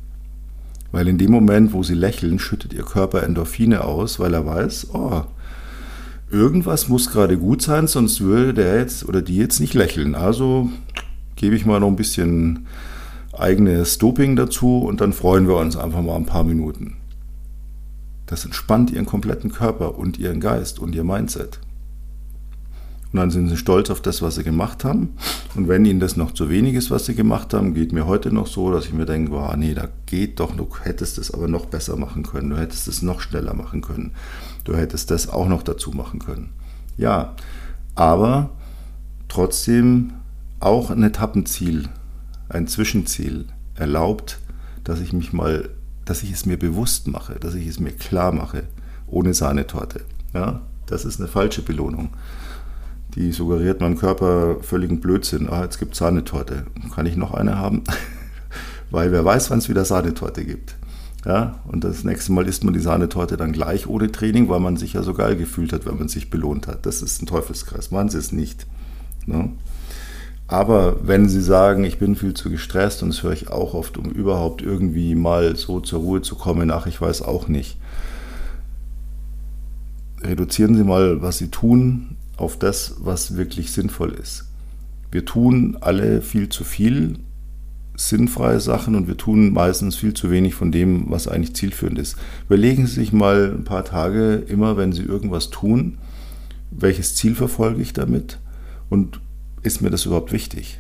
Weil 0.91 1.07
in 1.07 1.17
dem 1.17 1.31
Moment, 1.31 1.73
wo 1.73 1.81
Sie 1.81 1.95
lächeln, 1.95 2.37
schüttet 2.37 2.73
Ihr 2.73 2.83
Körper 2.83 3.23
Endorphine 3.23 3.83
aus, 3.83 4.19
weil 4.19 4.35
er 4.35 4.45
weiß, 4.45 4.89
oh, 4.93 5.23
irgendwas 6.29 6.89
muss 6.89 7.09
gerade 7.09 7.37
gut 7.37 7.63
sein, 7.63 7.87
sonst 7.87 8.21
würde 8.21 8.53
der 8.53 8.77
jetzt 8.77 9.07
oder 9.07 9.23
die 9.23 9.37
jetzt 9.37 9.59
nicht 9.59 9.73
lächeln. 9.73 10.13
Also 10.13 10.69
gebe 11.35 11.55
ich 11.55 11.65
mal 11.65 11.79
noch 11.79 11.87
ein 11.87 11.95
bisschen 11.95 12.67
eigenes 13.33 13.97
Doping 13.97 14.35
dazu 14.35 14.79
und 14.79 15.01
dann 15.01 15.11
freuen 15.11 15.47
wir 15.47 15.57
uns 15.57 15.75
einfach 15.75 16.03
mal 16.03 16.15
ein 16.15 16.25
paar 16.25 16.43
Minuten. 16.43 16.97
Das 18.27 18.45
entspannt 18.45 18.91
Ihren 18.91 19.05
kompletten 19.05 19.51
Körper 19.51 19.97
und 19.97 20.19
Ihren 20.19 20.39
Geist 20.39 20.79
und 20.79 20.93
Ihr 20.93 21.03
Mindset. 21.03 21.59
Und 23.17 23.21
dann 23.21 23.31
sind 23.31 23.49
sie 23.49 23.57
stolz 23.57 23.89
auf 23.89 23.99
das, 23.99 24.21
was 24.21 24.35
sie 24.35 24.43
gemacht 24.43 24.85
haben. 24.85 25.15
Und 25.55 25.67
wenn 25.67 25.85
ihnen 25.85 25.99
das 25.99 26.17
noch 26.17 26.33
zu 26.35 26.51
wenig 26.51 26.75
ist, 26.75 26.91
was 26.91 27.07
sie 27.07 27.15
gemacht 27.15 27.51
haben, 27.51 27.73
geht 27.73 27.91
mir 27.91 28.05
heute 28.05 28.31
noch 28.31 28.45
so, 28.45 28.71
dass 28.71 28.85
ich 28.85 28.93
mir 28.93 29.07
denke, 29.07 29.31
wow, 29.31 29.55
nee, 29.55 29.73
da 29.73 29.87
geht 30.05 30.39
doch, 30.39 30.55
du 30.55 30.69
hättest 30.83 31.17
es 31.17 31.31
aber 31.31 31.47
noch 31.47 31.65
besser 31.65 31.97
machen 31.97 32.21
können, 32.21 32.51
du 32.51 32.59
hättest 32.59 32.87
es 32.87 33.01
noch 33.01 33.19
schneller 33.19 33.55
machen 33.55 33.81
können, 33.81 34.11
du 34.65 34.75
hättest 34.75 35.09
das 35.09 35.29
auch 35.29 35.47
noch 35.47 35.63
dazu 35.63 35.89
machen 35.89 36.19
können. 36.19 36.51
Ja, 36.95 37.33
aber 37.95 38.51
trotzdem 39.29 40.13
auch 40.59 40.91
ein 40.91 41.01
Etappenziel, 41.01 41.89
ein 42.49 42.67
Zwischenziel 42.67 43.47
erlaubt, 43.73 44.37
dass 44.83 45.01
ich 45.01 45.11
mich 45.11 45.33
mal, 45.33 45.71
dass 46.05 46.21
ich 46.21 46.33
es 46.33 46.45
mir 46.45 46.59
bewusst 46.59 47.07
mache, 47.07 47.39
dass 47.39 47.55
ich 47.55 47.65
es 47.65 47.79
mir 47.79 47.93
klar 47.93 48.31
mache, 48.31 48.65
ohne 49.07 49.33
Sahnetorte. 49.33 50.01
Ja, 50.35 50.61
das 50.85 51.03
ist 51.03 51.19
eine 51.19 51.27
falsche 51.27 51.63
Belohnung 51.63 52.09
die 53.17 53.31
suggeriert 53.31 53.81
meinem 53.81 53.97
Körper 53.97 54.57
völligen 54.61 54.99
Blödsinn. 54.99 55.49
Ah, 55.49 55.63
jetzt 55.63 55.79
gibt 55.79 55.93
es 55.93 55.97
Sahnetorte. 55.97 56.67
Kann 56.93 57.07
ich 57.07 57.15
noch 57.15 57.33
eine 57.33 57.57
haben? 57.57 57.81
Weil 58.91 59.11
wer 59.11 59.25
weiß, 59.25 59.49
wann 59.49 59.57
es 59.57 59.69
wieder 59.69 59.85
Sahnetorte 59.85 60.45
gibt. 60.45 60.75
Ja, 61.25 61.59
und 61.65 61.83
das 61.83 62.03
nächste 62.03 62.31
Mal 62.31 62.47
isst 62.47 62.63
man 62.63 62.75
die 62.75 62.79
Sahnetorte 62.79 63.35
dann 63.35 63.53
gleich 63.53 63.87
ohne 63.87 64.11
Training, 64.11 64.47
weil 64.47 64.61
man 64.61 64.77
sich 64.77 64.93
ja 64.93 65.03
so 65.03 65.13
geil 65.13 65.35
gefühlt 65.35 65.73
hat, 65.73 65.85
wenn 65.85 65.97
man 65.97 66.07
sich 66.07 66.29
belohnt 66.29 66.67
hat. 66.67 66.85
Das 66.85 67.01
ist 67.01 67.21
ein 67.21 67.25
Teufelskreis. 67.25 67.91
Machen 67.91 68.09
Sie 68.09 68.19
es 68.19 68.31
nicht. 68.31 68.67
Ne? 69.25 69.49
Aber 70.47 70.95
wenn 71.05 71.27
Sie 71.27 71.41
sagen, 71.41 71.83
ich 71.83 71.97
bin 71.97 72.15
viel 72.15 72.33
zu 72.35 72.49
gestresst, 72.49 73.01
und 73.01 73.09
das 73.09 73.23
höre 73.23 73.33
ich 73.33 73.49
auch 73.49 73.73
oft, 73.73 73.97
um 73.97 74.11
überhaupt 74.11 74.61
irgendwie 74.61 75.15
mal 75.15 75.55
so 75.57 75.81
zur 75.81 75.99
Ruhe 75.99 76.21
zu 76.21 76.35
kommen, 76.35 76.71
ach, 76.71 76.85
ich 76.85 77.01
weiß 77.01 77.23
auch 77.23 77.47
nicht. 77.47 77.77
Reduzieren 80.21 80.75
Sie 80.75 80.83
mal, 80.83 81.21
was 81.21 81.39
Sie 81.39 81.49
tun, 81.49 82.15
auf 82.37 82.57
das, 82.57 82.95
was 82.99 83.35
wirklich 83.35 83.71
sinnvoll 83.71 84.13
ist. 84.13 84.45
Wir 85.11 85.25
tun 85.25 85.77
alle 85.81 86.21
viel 86.21 86.49
zu 86.49 86.63
viel 86.63 87.17
sinnfreie 87.97 88.59
Sachen 88.59 88.95
und 88.95 89.07
wir 89.07 89.17
tun 89.17 89.51
meistens 89.51 89.95
viel 89.95 90.13
zu 90.13 90.29
wenig 90.29 90.53
von 90.53 90.71
dem, 90.71 91.09
was 91.09 91.27
eigentlich 91.27 91.55
zielführend 91.55 91.97
ist. 91.97 92.15
Überlegen 92.45 92.85
Sie 92.85 92.93
sich 92.93 93.11
mal 93.11 93.55
ein 93.57 93.63
paar 93.63 93.83
Tage 93.83 94.35
immer, 94.35 94.77
wenn 94.77 94.93
Sie 94.93 95.01
irgendwas 95.01 95.49
tun, 95.49 95.97
welches 96.69 97.15
Ziel 97.15 97.33
verfolge 97.33 97.81
ich 97.81 97.93
damit 97.93 98.39
und 98.89 99.19
ist 99.63 99.81
mir 99.81 99.89
das 99.89 100.05
überhaupt 100.05 100.31
wichtig? 100.31 100.79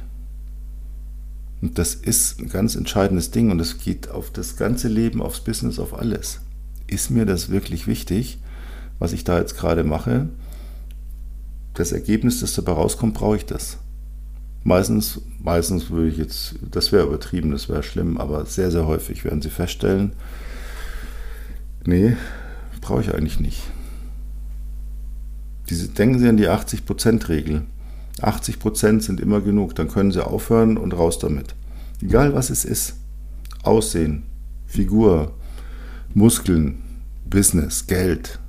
Und 1.61 1.79
das 1.79 1.95
ist 1.95 2.39
ein 2.39 2.49
ganz 2.49 2.75
entscheidendes 2.75 3.31
Ding 3.31 3.49
und 3.49 3.59
es 3.59 3.79
geht 3.79 4.09
auf 4.09 4.29
das 4.29 4.57
ganze 4.57 4.87
Leben, 4.87 5.21
aufs 5.21 5.39
Business, 5.39 5.79
auf 5.79 5.97
alles. 5.97 6.41
Ist 6.85 7.09
mir 7.09 7.25
das 7.25 7.49
wirklich 7.49 7.87
wichtig, 7.87 8.37
was 8.99 9.11
ich 9.11 9.23
da 9.23 9.39
jetzt 9.39 9.57
gerade 9.57 9.83
mache? 9.83 10.29
Das 11.77 11.91
Ergebnis, 11.91 12.39
das 12.41 12.55
dabei 12.55 12.71
rauskommt, 12.73 13.13
brauche 13.13 13.37
ich 13.37 13.45
das. 13.45 13.77
Meistens, 14.63 15.21
meistens 15.39 15.89
würde 15.89 16.09
ich 16.09 16.17
jetzt, 16.17 16.55
das 16.71 16.91
wäre 16.91 17.05
übertrieben, 17.05 17.51
das 17.51 17.69
wäre 17.69 17.83
schlimm, 17.83 18.17
aber 18.17 18.45
sehr, 18.45 18.71
sehr 18.71 18.87
häufig 18.87 19.23
werden 19.23 19.41
Sie 19.41 19.49
feststellen, 19.49 20.13
nee, 21.85 22.17
brauche 22.81 23.01
ich 23.01 23.13
eigentlich 23.13 23.39
nicht. 23.39 23.61
Diese, 25.69 25.87
denken 25.89 26.19
Sie 26.19 26.27
an 26.27 26.37
die 26.37 26.49
80%-Regel. 26.49 27.63
80% 28.21 29.01
sind 29.01 29.19
immer 29.19 29.41
genug, 29.41 29.75
dann 29.75 29.89
können 29.89 30.11
Sie 30.11 30.25
aufhören 30.25 30.77
und 30.77 30.93
raus 30.93 31.19
damit. 31.19 31.53
Egal 32.01 32.33
was 32.33 32.49
es 32.49 32.65
ist. 32.65 32.95
Aussehen, 33.63 34.23
Figur, 34.65 35.33
Muskeln, 36.13 36.81
Business, 37.29 37.85
Geld, 37.85 38.39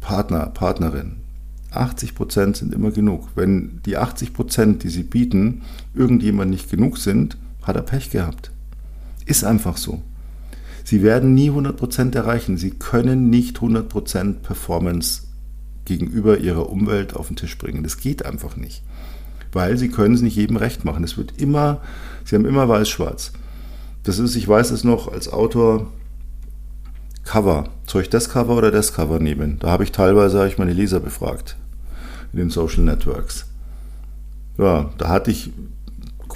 Partner, 0.00 0.46
Partnerin, 0.46 1.21
80 1.76 2.14
Prozent 2.14 2.56
sind 2.56 2.74
immer 2.74 2.90
genug. 2.90 3.28
Wenn 3.34 3.80
die 3.84 3.96
80 3.96 4.32
Prozent, 4.32 4.82
die 4.82 4.88
sie 4.88 5.02
bieten, 5.02 5.62
irgendjemand 5.94 6.50
nicht 6.50 6.70
genug 6.70 6.98
sind, 6.98 7.36
hat 7.62 7.76
er 7.76 7.82
Pech 7.82 8.10
gehabt. 8.10 8.50
Ist 9.26 9.44
einfach 9.44 9.76
so. 9.76 10.02
Sie 10.84 11.02
werden 11.02 11.34
nie 11.34 11.48
100 11.48 11.76
Prozent 11.76 12.14
erreichen. 12.14 12.56
Sie 12.56 12.70
können 12.70 13.30
nicht 13.30 13.56
100 13.56 13.88
Prozent 13.88 14.42
Performance 14.42 15.22
gegenüber 15.84 16.38
ihrer 16.38 16.70
Umwelt 16.70 17.14
auf 17.14 17.28
den 17.28 17.36
Tisch 17.36 17.56
bringen. 17.56 17.82
Das 17.82 17.98
geht 17.98 18.24
einfach 18.24 18.56
nicht. 18.56 18.82
Weil 19.52 19.76
sie 19.76 19.88
können 19.88 20.14
es 20.14 20.22
nicht 20.22 20.36
jedem 20.36 20.56
recht 20.56 20.84
machen. 20.84 21.04
Es 21.04 21.16
wird 21.16 21.40
immer, 21.40 21.80
sie 22.24 22.34
haben 22.34 22.46
immer 22.46 22.68
weiß-schwarz. 22.68 23.32
Das 24.02 24.18
ist, 24.18 24.34
ich 24.34 24.48
weiß 24.48 24.70
es 24.72 24.82
noch, 24.82 25.12
als 25.12 25.28
Autor, 25.28 25.92
Cover. 27.24 27.68
Soll 27.86 28.02
ich 28.02 28.10
das 28.10 28.30
Cover 28.30 28.56
oder 28.56 28.72
das 28.72 28.92
Cover 28.92 29.20
nehmen? 29.20 29.58
Da 29.60 29.70
habe 29.70 29.84
ich 29.84 29.92
teilweise 29.92 30.44
ich 30.48 30.58
meine 30.58 30.72
Leser 30.72 30.98
befragt 30.98 31.56
in 32.32 32.38
den 32.38 32.50
Social 32.50 32.82
Networks. 32.82 33.46
Ja, 34.58 34.90
da 34.98 35.08
hatte 35.08 35.30
ich, 35.30 35.50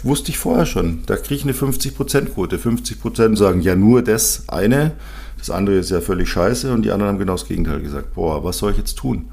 wusste 0.02 0.30
ich 0.30 0.38
vorher 0.38 0.66
schon, 0.66 1.02
da 1.06 1.16
kriege 1.16 1.34
ich 1.34 1.44
eine 1.44 1.52
50%-Quote. 1.52 2.58
50% 2.58 3.36
sagen 3.36 3.60
ja 3.60 3.76
nur 3.76 4.02
das 4.02 4.48
eine, 4.48 4.92
das 5.38 5.50
andere 5.50 5.76
ist 5.76 5.90
ja 5.90 6.00
völlig 6.00 6.28
scheiße 6.28 6.72
und 6.72 6.82
die 6.82 6.90
anderen 6.90 7.12
haben 7.12 7.18
genau 7.18 7.32
das 7.34 7.46
Gegenteil 7.46 7.80
gesagt. 7.80 8.14
Boah, 8.14 8.42
was 8.44 8.58
soll 8.58 8.72
ich 8.72 8.78
jetzt 8.78 8.96
tun? 8.96 9.30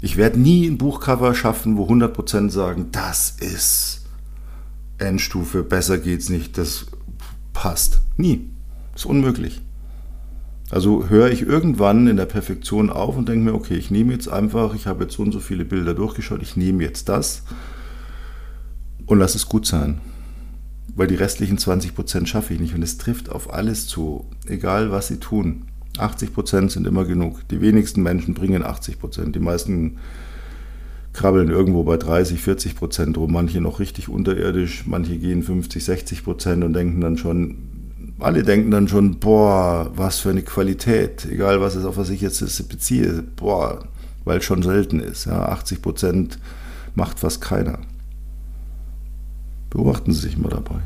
Ich 0.00 0.16
werde 0.16 0.38
nie 0.38 0.66
ein 0.66 0.78
Buchcover 0.78 1.34
schaffen, 1.34 1.76
wo 1.76 1.86
100% 1.86 2.50
sagen, 2.50 2.88
das 2.92 3.36
ist 3.40 4.02
Endstufe, 4.98 5.62
besser 5.62 5.98
geht's 5.98 6.28
nicht, 6.28 6.58
das 6.58 6.86
passt. 7.52 8.00
Nie. 8.16 8.50
Das 8.92 9.02
ist 9.02 9.06
unmöglich. 9.06 9.60
Also 10.70 11.08
höre 11.08 11.30
ich 11.30 11.42
irgendwann 11.42 12.08
in 12.08 12.16
der 12.16 12.26
Perfektion 12.26 12.90
auf 12.90 13.16
und 13.16 13.28
denke 13.28 13.44
mir, 13.44 13.54
okay, 13.54 13.76
ich 13.76 13.90
nehme 13.90 14.12
jetzt 14.12 14.28
einfach, 14.28 14.74
ich 14.74 14.86
habe 14.86 15.04
jetzt 15.04 15.14
so 15.14 15.22
und 15.22 15.32
so 15.32 15.38
viele 15.38 15.64
Bilder 15.64 15.94
durchgeschaut, 15.94 16.42
ich 16.42 16.56
nehme 16.56 16.82
jetzt 16.82 17.08
das 17.08 17.42
und 19.06 19.18
lass 19.18 19.36
es 19.36 19.48
gut 19.48 19.66
sein. 19.66 20.00
Weil 20.96 21.06
die 21.06 21.14
restlichen 21.14 21.58
20% 21.58 22.26
schaffe 22.26 22.54
ich 22.54 22.60
nicht 22.60 22.74
und 22.74 22.82
es 22.82 22.98
trifft 22.98 23.30
auf 23.30 23.52
alles 23.52 23.86
zu, 23.86 24.24
egal 24.46 24.90
was 24.90 25.08
sie 25.08 25.20
tun. 25.20 25.66
80% 25.98 26.70
sind 26.70 26.86
immer 26.86 27.04
genug. 27.04 27.46
Die 27.48 27.60
wenigsten 27.60 28.02
Menschen 28.02 28.34
bringen 28.34 28.62
80%. 28.62 29.32
Die 29.32 29.38
meisten 29.38 29.98
krabbeln 31.12 31.48
irgendwo 31.48 31.84
bei 31.84 31.96
30, 31.96 32.40
40 32.40 32.76
Prozent 32.76 33.16
rum, 33.16 33.32
manche 33.32 33.60
noch 33.60 33.80
richtig 33.80 34.08
unterirdisch, 34.08 34.84
manche 34.86 35.16
gehen 35.16 35.42
50, 35.42 35.82
60 35.82 36.24
Prozent 36.24 36.62
und 36.62 36.74
denken 36.74 37.00
dann 37.00 37.16
schon, 37.16 37.56
alle 38.18 38.42
denken 38.42 38.70
dann 38.70 38.88
schon, 38.88 39.18
boah, 39.18 39.90
was 39.94 40.20
für 40.20 40.30
eine 40.30 40.42
Qualität, 40.42 41.26
egal 41.26 41.60
was 41.60 41.74
es 41.74 41.84
auf 41.84 41.96
was 41.96 42.10
ich 42.10 42.20
jetzt 42.20 42.68
beziehe, 42.68 43.22
boah, 43.36 43.84
weil 44.24 44.38
es 44.38 44.44
schon 44.44 44.62
selten 44.62 45.00
ist. 45.00 45.26
Ja, 45.26 45.46
80 45.46 45.82
Prozent 45.82 46.38
macht 46.94 47.18
fast 47.18 47.40
keiner. 47.40 47.78
Beobachten 49.70 50.12
Sie 50.12 50.20
sich 50.20 50.38
mal 50.38 50.48
dabei. 50.48 50.80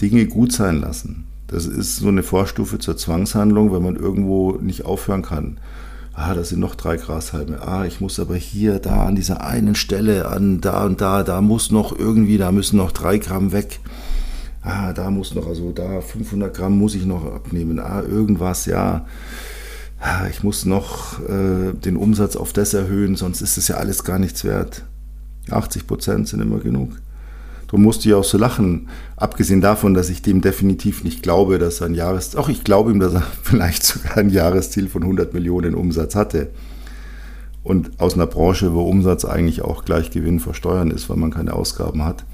Dinge 0.00 0.26
gut 0.26 0.52
sein 0.52 0.80
lassen. 0.80 1.26
Das 1.46 1.66
ist 1.66 1.96
so 1.96 2.08
eine 2.08 2.22
Vorstufe 2.22 2.78
zur 2.78 2.96
Zwangshandlung, 2.96 3.72
wenn 3.72 3.82
man 3.82 3.96
irgendwo 3.96 4.52
nicht 4.52 4.86
aufhören 4.86 5.22
kann 5.22 5.58
ah, 6.14 6.34
da 6.34 6.44
sind 6.44 6.60
noch 6.60 6.74
drei 6.74 6.96
Grashalme, 6.96 7.60
ah, 7.62 7.84
ich 7.84 8.00
muss 8.00 8.20
aber 8.20 8.36
hier, 8.36 8.78
da 8.78 9.06
an 9.06 9.16
dieser 9.16 9.44
einen 9.44 9.74
Stelle, 9.74 10.28
an 10.28 10.60
da 10.60 10.84
und 10.84 11.00
da, 11.00 11.22
da 11.22 11.40
muss 11.40 11.70
noch 11.70 11.98
irgendwie, 11.98 12.38
da 12.38 12.52
müssen 12.52 12.76
noch 12.76 12.92
drei 12.92 13.18
Gramm 13.18 13.52
weg. 13.52 13.80
Ah, 14.62 14.92
da 14.92 15.10
muss 15.10 15.34
noch, 15.34 15.48
also 15.48 15.72
da 15.72 16.00
500 16.00 16.54
Gramm 16.54 16.78
muss 16.78 16.94
ich 16.94 17.04
noch 17.04 17.24
abnehmen. 17.34 17.80
Ah, 17.80 18.02
irgendwas, 18.02 18.66
ja. 18.66 19.06
Ah, 19.98 20.26
ich 20.30 20.42
muss 20.42 20.64
noch 20.64 21.20
äh, 21.28 21.72
den 21.72 21.96
Umsatz 21.96 22.36
auf 22.36 22.52
das 22.52 22.72
erhöhen, 22.72 23.16
sonst 23.16 23.40
ist 23.40 23.58
es 23.58 23.68
ja 23.68 23.76
alles 23.76 24.04
gar 24.04 24.18
nichts 24.18 24.44
wert. 24.44 24.84
80 25.50 25.86
Prozent 25.86 26.28
sind 26.28 26.40
immer 26.40 26.60
genug. 26.60 26.90
Darum 27.66 27.82
musste 27.82 28.08
ich 28.08 28.14
auch 28.14 28.24
so 28.24 28.38
lachen. 28.38 28.88
Abgesehen 29.16 29.60
davon, 29.60 29.94
dass 29.94 30.10
ich 30.10 30.22
dem 30.22 30.42
definitiv 30.42 31.02
nicht 31.02 31.22
glaube, 31.22 31.58
dass 31.58 31.80
er 31.80 31.86
ein 31.86 31.94
Jahres... 31.94 32.36
Auch 32.36 32.48
ich 32.48 32.64
glaube 32.64 32.92
ihm, 32.92 33.00
dass 33.00 33.14
er 33.14 33.22
vielleicht 33.42 33.82
sogar 33.82 34.18
ein 34.18 34.30
Jahresziel 34.30 34.88
von 34.88 35.02
100 35.02 35.34
Millionen 35.34 35.74
Umsatz 35.74 36.14
hatte. 36.14 36.50
Und 37.64 38.00
aus 38.00 38.14
einer 38.14 38.26
Branche, 38.26 38.74
wo 38.74 38.82
Umsatz 38.82 39.24
eigentlich 39.24 39.62
auch 39.62 39.84
gleich 39.84 40.10
Gewinn 40.10 40.38
versteuern 40.38 40.90
ist, 40.90 41.08
weil 41.08 41.16
man 41.16 41.30
keine 41.30 41.54
Ausgaben 41.54 42.04
hat. 42.04 42.24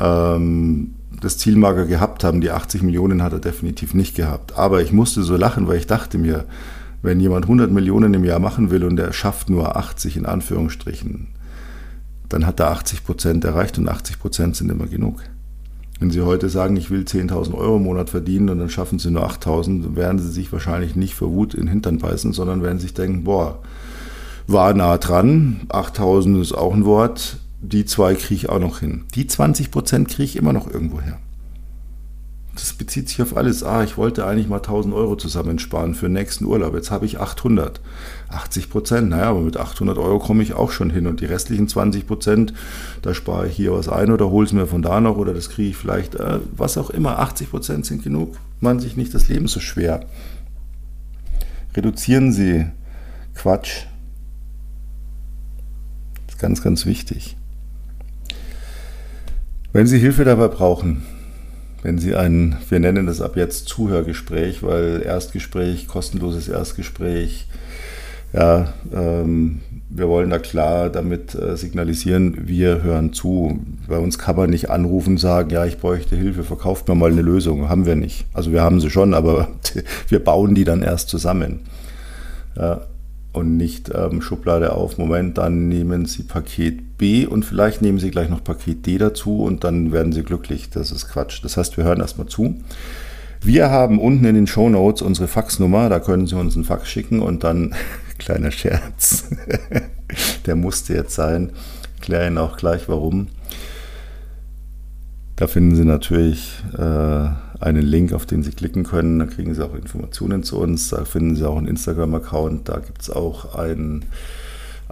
Ähm, 0.00 0.94
das 1.22 1.38
Ziel 1.38 1.56
mag 1.56 1.76
er 1.76 1.86
gehabt 1.86 2.24
haben, 2.24 2.40
die 2.40 2.50
80 2.50 2.82
Millionen 2.82 3.22
hat 3.22 3.32
er 3.32 3.38
definitiv 3.38 3.94
nicht 3.94 4.16
gehabt. 4.16 4.58
Aber 4.58 4.82
ich 4.82 4.92
musste 4.92 5.22
so 5.22 5.36
lachen, 5.36 5.68
weil 5.68 5.78
ich 5.78 5.86
dachte 5.86 6.18
mir, 6.18 6.46
wenn 7.00 7.20
jemand 7.20 7.44
100 7.44 7.70
Millionen 7.70 8.12
im 8.12 8.24
Jahr 8.24 8.40
machen 8.40 8.70
will 8.70 8.82
und 8.82 8.98
er 8.98 9.12
schafft 9.12 9.48
nur 9.48 9.76
80 9.76 10.16
in 10.16 10.26
Anführungsstrichen, 10.26 11.28
dann 12.28 12.44
hat 12.44 12.58
er 12.58 12.72
80 12.72 13.04
Prozent 13.04 13.44
erreicht 13.44 13.78
und 13.78 13.88
80 13.88 14.18
Prozent 14.18 14.56
sind 14.56 14.70
immer 14.70 14.86
genug. 14.86 15.22
Wenn 16.00 16.10
Sie 16.10 16.22
heute 16.22 16.48
sagen, 16.48 16.76
ich 16.76 16.90
will 16.90 17.02
10.000 17.02 17.54
Euro 17.54 17.76
im 17.76 17.84
Monat 17.84 18.10
verdienen 18.10 18.48
und 18.48 18.58
dann 18.58 18.68
schaffen 18.68 18.98
Sie 18.98 19.12
nur 19.12 19.24
8.000, 19.24 19.82
dann 19.82 19.96
werden 19.96 20.18
Sie 20.18 20.30
sich 20.30 20.52
wahrscheinlich 20.52 20.96
nicht 20.96 21.14
vor 21.14 21.30
Wut 21.30 21.54
in 21.54 21.60
den 21.60 21.68
Hintern 21.68 21.98
beißen, 21.98 22.32
sondern 22.32 22.64
werden 22.64 22.80
sich 22.80 22.94
denken, 22.94 23.22
boah, 23.22 23.60
war 24.48 24.74
nah 24.74 24.98
dran, 24.98 25.60
8.000 25.68 26.40
ist 26.40 26.52
auch 26.52 26.74
ein 26.74 26.84
Wort, 26.84 27.36
die 27.62 27.84
zwei 27.84 28.14
kriege 28.14 28.34
ich 28.34 28.48
auch 28.48 28.58
noch 28.58 28.80
hin. 28.80 29.04
Die 29.14 29.26
20 29.26 29.70
Prozent 29.70 30.08
kriege 30.08 30.24
ich 30.24 30.36
immer 30.36 30.52
noch 30.52 30.68
irgendwo 30.68 31.00
her. 31.00 31.18
Das 32.54 32.74
bezieht 32.74 33.08
sich 33.08 33.22
auf 33.22 33.34
alles. 33.34 33.62
Ah, 33.62 33.82
ich 33.82 33.96
wollte 33.96 34.26
eigentlich 34.26 34.48
mal 34.48 34.56
1000 34.56 34.94
Euro 34.94 35.16
zusammensparen 35.16 35.94
für 35.94 36.06
den 36.06 36.12
nächsten 36.12 36.44
Urlaub. 36.44 36.74
Jetzt 36.74 36.90
habe 36.90 37.06
ich 37.06 37.18
800. 37.18 37.80
80 38.28 38.68
Prozent, 38.68 39.08
naja, 39.08 39.30
aber 39.30 39.40
mit 39.40 39.56
800 39.56 39.96
Euro 39.96 40.18
komme 40.18 40.42
ich 40.42 40.52
auch 40.52 40.70
schon 40.70 40.90
hin. 40.90 41.06
Und 41.06 41.20
die 41.20 41.26
restlichen 41.26 41.68
20 41.68 42.06
Prozent, 42.06 42.52
da 43.00 43.14
spare 43.14 43.46
ich 43.46 43.56
hier 43.56 43.72
was 43.72 43.88
ein 43.88 44.10
oder 44.10 44.28
hole 44.28 44.44
es 44.44 44.52
mir 44.52 44.66
von 44.66 44.82
da 44.82 45.00
noch 45.00 45.16
oder 45.16 45.32
das 45.32 45.48
kriege 45.48 45.70
ich 45.70 45.76
vielleicht, 45.76 46.16
äh, 46.16 46.40
was 46.54 46.76
auch 46.76 46.90
immer. 46.90 47.20
80 47.20 47.50
Prozent 47.50 47.86
sind 47.86 48.02
genug. 48.02 48.36
Man 48.60 48.80
sich 48.80 48.96
nicht 48.96 49.14
das 49.14 49.28
Leben 49.28 49.48
so 49.48 49.60
schwer. 49.60 50.04
Reduzieren 51.74 52.32
Sie 52.32 52.66
Quatsch. 53.34 53.86
Das 56.26 56.34
ist 56.34 56.38
ganz, 56.38 56.60
ganz 56.62 56.84
wichtig. 56.84 57.36
Wenn 59.72 59.86
Sie 59.86 59.98
Hilfe 59.98 60.24
dabei 60.24 60.48
brauchen, 60.48 61.02
wenn 61.82 61.96
Sie 61.96 62.14
ein, 62.14 62.58
wir 62.68 62.78
nennen 62.78 63.06
das 63.06 63.22
ab 63.22 63.36
jetzt 63.36 63.68
Zuhörgespräch, 63.68 64.62
weil 64.62 65.02
Erstgespräch, 65.02 65.88
kostenloses 65.88 66.48
Erstgespräch, 66.48 67.46
ja, 68.34 68.72
ähm, 68.92 69.60
wir 69.88 70.08
wollen 70.08 70.30
da 70.30 70.38
klar 70.38 70.90
damit 70.90 71.34
äh, 71.34 71.56
signalisieren, 71.56 72.48
wir 72.48 72.82
hören 72.82 73.12
zu. 73.12 73.60
Bei 73.88 73.98
uns 73.98 74.18
kann 74.18 74.36
man 74.36 74.50
nicht 74.50 74.70
anrufen 74.70 75.14
und 75.14 75.18
sagen, 75.18 75.50
ja, 75.50 75.64
ich 75.64 75.78
bräuchte 75.78 76.16
Hilfe, 76.16 76.44
verkauft 76.44 76.88
mir 76.88 76.94
mal 76.94 77.10
eine 77.10 77.22
Lösung. 77.22 77.68
Haben 77.68 77.86
wir 77.86 77.96
nicht. 77.96 78.26
Also 78.32 78.52
wir 78.52 78.62
haben 78.62 78.80
sie 78.80 78.90
schon, 78.90 79.12
aber 79.14 79.48
wir 80.08 80.22
bauen 80.22 80.54
die 80.54 80.64
dann 80.64 80.82
erst 80.82 81.08
zusammen. 81.08 81.60
Ja, 82.56 82.82
und 83.32 83.56
nicht 83.56 83.90
ähm, 83.94 84.20
Schublade 84.20 84.72
auf, 84.74 84.98
Moment, 84.98 85.38
dann 85.38 85.68
nehmen 85.68 86.04
Sie 86.06 86.22
Paket 86.22 86.80
Und 87.26 87.44
vielleicht 87.44 87.82
nehmen 87.82 87.98
Sie 87.98 88.10
gleich 88.10 88.28
noch 88.28 88.44
Paket 88.44 88.86
D 88.86 88.98
dazu 88.98 89.42
und 89.42 89.64
dann 89.64 89.92
werden 89.92 90.12
Sie 90.12 90.22
glücklich. 90.22 90.70
Das 90.70 90.90
ist 90.90 91.08
Quatsch. 91.08 91.42
Das 91.42 91.56
heißt, 91.56 91.76
wir 91.76 91.84
hören 91.84 92.00
erstmal 92.00 92.28
zu. 92.28 92.56
Wir 93.44 93.70
haben 93.70 93.98
unten 93.98 94.24
in 94.24 94.36
den 94.36 94.46
Show 94.46 94.68
Notes 94.68 95.02
unsere 95.02 95.26
Faxnummer, 95.26 95.88
da 95.88 95.98
können 95.98 96.28
Sie 96.28 96.36
uns 96.36 96.54
einen 96.54 96.64
Fax 96.64 96.88
schicken 96.88 97.20
und 97.20 97.42
dann, 97.42 97.74
kleiner 98.18 98.52
Scherz, 98.52 99.24
der 100.46 100.54
musste 100.54 100.94
jetzt 100.94 101.16
sein, 101.16 101.50
kläre 102.00 102.28
Ihnen 102.28 102.38
auch 102.38 102.56
gleich 102.56 102.88
warum. 102.88 103.26
Da 105.34 105.48
finden 105.48 105.74
Sie 105.74 105.84
natürlich 105.84 106.62
äh, 106.78 107.28
einen 107.58 107.82
Link, 107.82 108.12
auf 108.12 108.26
den 108.26 108.44
Sie 108.44 108.52
klicken 108.52 108.84
können. 108.84 109.18
Da 109.18 109.26
kriegen 109.26 109.54
Sie 109.54 109.64
auch 109.64 109.74
Informationen 109.74 110.44
zu 110.44 110.60
uns. 110.60 110.90
Da 110.90 111.04
finden 111.04 111.34
Sie 111.34 111.44
auch 111.48 111.56
einen 111.56 111.66
Instagram-Account. 111.66 112.68
Da 112.68 112.78
gibt 112.78 113.02
es 113.02 113.10
auch 113.10 113.56
einen, 113.56 114.04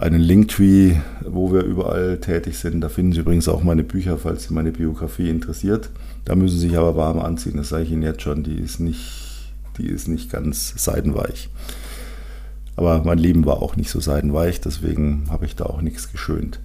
einen 0.01 0.19
Linktree, 0.19 0.95
wo 1.23 1.53
wir 1.53 1.63
überall 1.63 2.19
tätig 2.19 2.57
sind. 2.57 2.81
Da 2.81 2.89
finden 2.89 3.13
Sie 3.13 3.19
übrigens 3.19 3.47
auch 3.47 3.61
meine 3.61 3.83
Bücher, 3.83 4.17
falls 4.17 4.43
Sie 4.43 4.53
meine 4.53 4.71
Biografie 4.71 5.29
interessiert. 5.29 5.89
Da 6.25 6.35
müssen 6.35 6.57
Sie 6.57 6.69
sich 6.69 6.77
aber 6.77 6.95
warm 6.95 7.19
anziehen. 7.19 7.57
Das 7.57 7.69
sage 7.69 7.83
ich 7.83 7.91
Ihnen 7.91 8.01
jetzt 8.01 8.23
schon. 8.23 8.43
Die 8.43 8.59
ist 8.59 8.79
nicht, 8.79 9.53
die 9.77 9.87
ist 9.87 10.07
nicht 10.07 10.31
ganz 10.31 10.73
seidenweich. 10.75 11.49
Aber 12.75 13.03
mein 13.03 13.19
Leben 13.19 13.45
war 13.45 13.61
auch 13.61 13.75
nicht 13.75 13.91
so 13.91 13.99
seidenweich, 13.99 14.59
deswegen 14.59 15.25
habe 15.29 15.45
ich 15.45 15.55
da 15.55 15.65
auch 15.65 15.81
nichts 15.81 16.11
geschönt. 16.11 16.59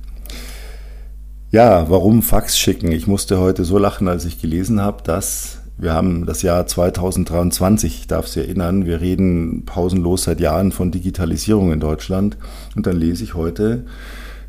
Ja, 1.50 1.90
warum 1.90 2.22
Fax 2.22 2.58
schicken? 2.58 2.90
Ich 2.90 3.06
musste 3.06 3.38
heute 3.38 3.64
so 3.64 3.76
lachen, 3.76 4.08
als 4.08 4.24
ich 4.24 4.40
gelesen 4.40 4.80
habe, 4.80 5.02
dass 5.02 5.58
wir 5.78 5.92
haben 5.92 6.24
das 6.24 6.40
Jahr 6.40 6.66
2023, 6.66 8.00
ich 8.00 8.06
darf 8.06 8.26
Sie 8.26 8.40
erinnern, 8.40 8.86
wir 8.86 9.00
reden 9.00 9.64
pausenlos 9.66 10.24
seit 10.24 10.40
Jahren 10.40 10.72
von 10.72 10.90
Digitalisierung 10.90 11.70
in 11.72 11.80
Deutschland. 11.80 12.38
Und 12.74 12.86
dann 12.86 12.96
lese 12.96 13.24
ich 13.24 13.34
heute, 13.34 13.84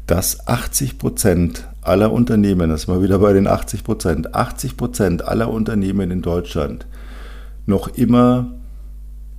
dass 0.05 0.47
80 0.47 0.97
Prozent 0.97 1.67
aller 1.81 2.13
Unternehmen, 2.13 2.69
das 2.69 2.83
ist 2.83 2.87
mal 2.87 3.03
wieder 3.03 3.19
bei 3.19 3.33
den 3.33 3.45
80 3.45 3.83
Prozent, 3.83 4.35
80 4.35 4.77
Prozent 4.77 5.27
aller 5.27 5.49
Unternehmen 5.49 6.11
in 6.11 6.21
Deutschland 6.21 6.87
noch 7.65 7.89
immer 7.89 8.53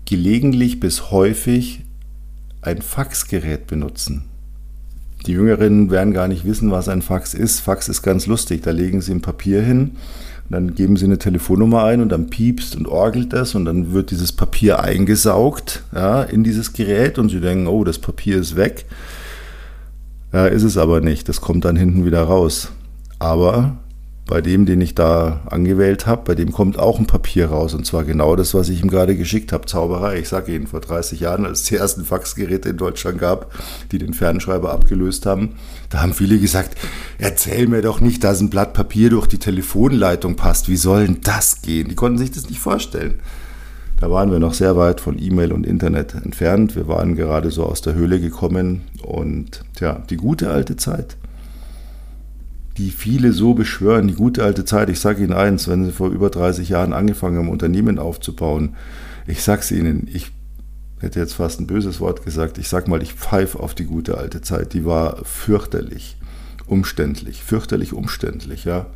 gelegentlich 0.04 0.80
bis 0.80 1.10
häufig 1.10 1.84
ein 2.60 2.82
Faxgerät 2.82 3.66
benutzen. 3.66 4.24
Die 5.26 5.32
Jüngeren 5.32 5.90
werden 5.90 6.12
gar 6.12 6.28
nicht 6.28 6.44
wissen, 6.44 6.70
was 6.70 6.88
ein 6.88 7.02
Fax 7.02 7.32
ist. 7.32 7.60
Fax 7.60 7.88
ist 7.88 8.02
ganz 8.02 8.26
lustig. 8.26 8.62
Da 8.62 8.70
legen 8.70 9.00
sie 9.00 9.12
ein 9.12 9.22
Papier 9.22 9.62
hin 9.62 9.92
dann 10.50 10.74
geben 10.74 10.96
sie 10.96 11.04
eine 11.04 11.18
Telefonnummer 11.18 11.84
ein 11.84 12.00
und 12.00 12.10
dann 12.10 12.30
piepst 12.30 12.76
und 12.76 12.88
orgelt 12.88 13.32
das 13.32 13.54
und 13.54 13.64
dann 13.66 13.92
wird 13.92 14.10
dieses 14.10 14.32
Papier 14.32 14.80
eingesaugt 14.80 15.82
ja, 15.94 16.22
in 16.22 16.42
dieses 16.42 16.72
Gerät 16.72 17.18
und 17.18 17.28
sie 17.28 17.40
denken, 17.40 17.66
oh, 17.66 17.84
das 17.84 17.98
Papier 17.98 18.38
ist 18.38 18.56
weg. 18.56 18.86
Ja, 20.32 20.46
ist 20.46 20.62
es 20.62 20.76
aber 20.76 21.00
nicht. 21.00 21.28
Das 21.28 21.40
kommt 21.40 21.64
dann 21.64 21.76
hinten 21.76 22.04
wieder 22.04 22.22
raus. 22.22 22.70
Aber 23.18 23.78
bei 24.28 24.42
dem, 24.42 24.66
den 24.66 24.80
ich 24.82 24.94
da 24.94 25.40
angewählt 25.46 26.06
habe, 26.06 26.22
bei 26.24 26.34
dem 26.34 26.52
kommt 26.52 26.78
auch 26.78 26.98
ein 26.98 27.06
Papier 27.06 27.46
raus. 27.46 27.72
Und 27.72 27.86
zwar 27.86 28.04
genau 28.04 28.36
das, 28.36 28.52
was 28.52 28.68
ich 28.68 28.82
ihm 28.82 28.90
gerade 28.90 29.16
geschickt 29.16 29.52
habe. 29.52 29.66
Zauberei. 29.66 30.18
Ich 30.18 30.28
sage 30.28 30.54
Ihnen, 30.54 30.66
vor 30.66 30.80
30 30.80 31.20
Jahren, 31.20 31.46
als 31.46 31.62
es 31.62 31.66
die 31.68 31.76
ersten 31.76 32.04
Faxgeräte 32.04 32.68
in 32.68 32.76
Deutschland 32.76 33.18
gab, 33.18 33.50
die 33.90 33.98
den 33.98 34.12
Fernschreiber 34.12 34.70
abgelöst 34.70 35.24
haben, 35.24 35.54
da 35.88 36.02
haben 36.02 36.12
viele 36.12 36.38
gesagt, 36.38 36.76
erzähl 37.16 37.66
mir 37.68 37.80
doch 37.80 38.00
nicht, 38.00 38.22
dass 38.22 38.40
ein 38.40 38.50
Blatt 38.50 38.74
Papier 38.74 39.08
durch 39.08 39.26
die 39.26 39.38
Telefonleitung 39.38 40.36
passt. 40.36 40.68
Wie 40.68 40.76
soll 40.76 41.06
denn 41.06 41.20
das 41.22 41.62
gehen? 41.62 41.88
Die 41.88 41.94
konnten 41.94 42.18
sich 42.18 42.30
das 42.30 42.50
nicht 42.50 42.60
vorstellen. 42.60 43.14
Da 43.98 44.10
waren 44.10 44.30
wir 44.30 44.38
noch 44.38 44.54
sehr 44.54 44.76
weit 44.76 45.00
von 45.00 45.18
E-Mail 45.18 45.52
und 45.52 45.66
Internet 45.66 46.14
entfernt. 46.14 46.76
Wir 46.76 46.86
waren 46.86 47.16
gerade 47.16 47.50
so 47.50 47.64
aus 47.64 47.80
der 47.80 47.94
Höhle 47.94 48.20
gekommen 48.20 48.82
und 49.02 49.64
ja, 49.80 50.02
die 50.10 50.16
gute 50.16 50.50
alte 50.50 50.76
Zeit, 50.76 51.16
die 52.78 52.90
viele 52.90 53.32
so 53.32 53.54
beschwören, 53.54 54.08
die 54.08 54.14
gute 54.14 54.44
alte 54.44 54.64
Zeit. 54.64 54.88
Ich 54.88 55.00
sage 55.00 55.22
Ihnen 55.22 55.32
eins, 55.32 55.68
wenn 55.68 55.84
Sie 55.84 55.92
vor 55.92 56.10
über 56.10 56.30
30 56.30 56.68
Jahren 56.68 56.92
angefangen 56.92 57.38
haben, 57.38 57.48
Unternehmen 57.48 57.98
aufzubauen, 57.98 58.76
ich 59.26 59.42
sage 59.42 59.60
es 59.60 59.70
Ihnen, 59.72 60.08
ich 60.12 60.30
hätte 61.00 61.20
jetzt 61.20 61.34
fast 61.34 61.60
ein 61.60 61.66
böses 61.66 62.00
Wort 62.00 62.24
gesagt, 62.24 62.56
ich 62.58 62.68
sage 62.68 62.88
mal, 62.88 63.02
ich 63.02 63.12
pfeife 63.12 63.60
auf 63.60 63.74
die 63.74 63.84
gute 63.84 64.16
alte 64.16 64.40
Zeit. 64.40 64.72
Die 64.72 64.84
war 64.84 65.24
fürchterlich, 65.24 66.16
umständlich, 66.66 67.42
fürchterlich 67.42 67.92
umständlich, 67.92 68.64
ja. 68.64 68.86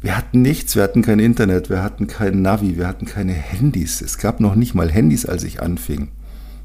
Wir 0.00 0.16
hatten 0.16 0.42
nichts, 0.42 0.74
wir 0.74 0.82
hatten 0.82 1.02
kein 1.02 1.20
Internet, 1.20 1.70
wir 1.70 1.82
hatten 1.82 2.08
kein 2.08 2.42
Navi, 2.42 2.76
wir 2.76 2.88
hatten 2.88 3.06
keine 3.06 3.32
Handys. 3.32 4.00
Es 4.00 4.18
gab 4.18 4.40
noch 4.40 4.56
nicht 4.56 4.74
mal 4.74 4.90
Handys, 4.90 5.26
als 5.26 5.44
ich 5.44 5.62
anfing. 5.62 6.08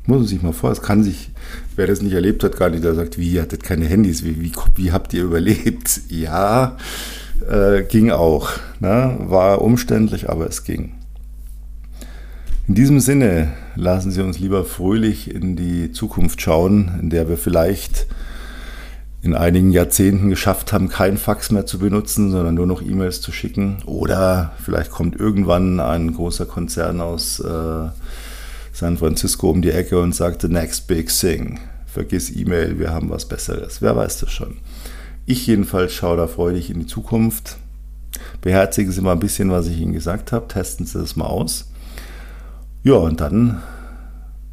Muss 0.07 0.19
man 0.19 0.27
sich 0.27 0.41
mal 0.41 0.53
vor, 0.53 0.71
es 0.71 0.81
kann 0.81 1.03
sich, 1.03 1.31
wer 1.75 1.85
das 1.85 2.01
nicht 2.01 2.13
erlebt 2.13 2.43
hat, 2.43 2.57
gar 2.57 2.69
nicht, 2.69 2.83
der 2.83 2.95
sagt, 2.95 3.17
wie, 3.17 3.33
ihr 3.33 3.41
hattet 3.41 3.63
keine 3.63 3.85
Handys, 3.85 4.23
wie, 4.23 4.41
wie, 4.41 4.53
wie 4.75 4.91
habt 4.91 5.13
ihr 5.13 5.23
überlebt? 5.23 6.01
Ja, 6.09 6.77
äh, 7.47 7.83
ging 7.83 8.11
auch. 8.11 8.49
Ne? 8.79 9.17
War 9.19 9.61
umständlich, 9.61 10.29
aber 10.29 10.47
es 10.47 10.63
ging. 10.63 10.93
In 12.67 12.75
diesem 12.75 12.99
Sinne 13.01 13.53
lassen 13.75 14.11
Sie 14.11 14.21
uns 14.21 14.39
lieber 14.39 14.63
fröhlich 14.65 15.33
in 15.33 15.55
die 15.55 15.91
Zukunft 15.91 16.41
schauen, 16.41 16.91
in 17.01 17.09
der 17.09 17.27
wir 17.29 17.37
vielleicht 17.37 18.07
in 19.21 19.35
einigen 19.35 19.71
Jahrzehnten 19.71 20.29
geschafft 20.29 20.71
haben, 20.71 20.87
kein 20.87 21.17
Fax 21.17 21.51
mehr 21.51 21.65
zu 21.65 21.79
benutzen, 21.79 22.31
sondern 22.31 22.55
nur 22.55 22.67
noch 22.67 22.81
E-Mails 22.81 23.19
zu 23.19 23.33
schicken. 23.33 23.77
Oder 23.85 24.53
vielleicht 24.63 24.91
kommt 24.91 25.19
irgendwann 25.19 25.81
ein 25.81 26.13
großer 26.13 26.45
Konzern 26.45 27.01
aus 27.01 27.39
äh, 27.39 27.89
San 28.77 28.97
Francisco 28.97 29.49
um 29.49 29.61
die 29.61 29.71
Ecke 29.71 29.99
und 29.99 30.13
sagt, 30.13 30.41
the 30.41 30.47
next 30.47 30.87
big 30.87 31.09
thing. 31.09 31.59
Vergiss 31.87 32.29
E-Mail, 32.29 32.77
wir 32.77 32.91
haben 32.91 33.09
was 33.09 33.27
Besseres. 33.27 33.81
Wer 33.81 33.95
weiß 33.95 34.19
das 34.19 34.31
schon. 34.31 34.57
Ich 35.25 35.47
jedenfalls 35.47 35.93
schaue 35.93 36.17
da 36.17 36.27
freudig 36.27 36.69
in 36.69 36.81
die 36.81 36.85
Zukunft. 36.85 37.57
Beherzigen 38.41 38.91
Sie 38.91 39.01
mal 39.01 39.13
ein 39.13 39.19
bisschen, 39.19 39.49
was 39.49 39.67
ich 39.67 39.79
Ihnen 39.79 39.93
gesagt 39.93 40.31
habe. 40.31 40.47
Testen 40.47 40.85
Sie 40.85 40.99
das 40.99 41.15
mal 41.15 41.25
aus. 41.25 41.71
Ja, 42.83 42.95
und 42.95 43.19
dann 43.19 43.63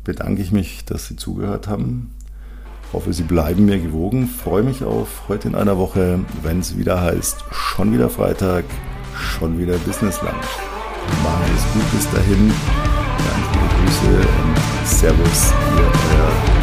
bedanke 0.04 0.40
ich 0.40 0.52
mich, 0.52 0.84
dass 0.84 1.06
Sie 1.06 1.16
zugehört 1.16 1.68
haben 1.68 2.14
hoffe, 2.94 3.12
Sie 3.12 3.24
bleiben 3.24 3.66
mir 3.66 3.78
gewogen. 3.78 4.28
Freue 4.28 4.62
mich 4.62 4.82
auf 4.84 5.28
heute 5.28 5.48
in 5.48 5.54
einer 5.54 5.76
Woche, 5.76 6.20
wenn 6.42 6.60
es 6.60 6.78
wieder 6.78 7.00
heißt, 7.00 7.44
schon 7.50 7.92
wieder 7.92 8.08
Freitag, 8.08 8.64
schon 9.16 9.58
wieder 9.58 9.76
Business 9.78 10.22
Lunch. 10.22 10.32
Machen 11.22 11.44
Sie 11.46 11.54
es 11.54 11.72
gut 11.74 11.92
bis 11.92 12.10
dahin. 12.10 12.52
Danke, 13.18 13.53
Grüße 13.84 14.16
und 14.16 14.86
Servus, 14.86 15.52
ihr 15.76 15.84
euer 15.84 16.53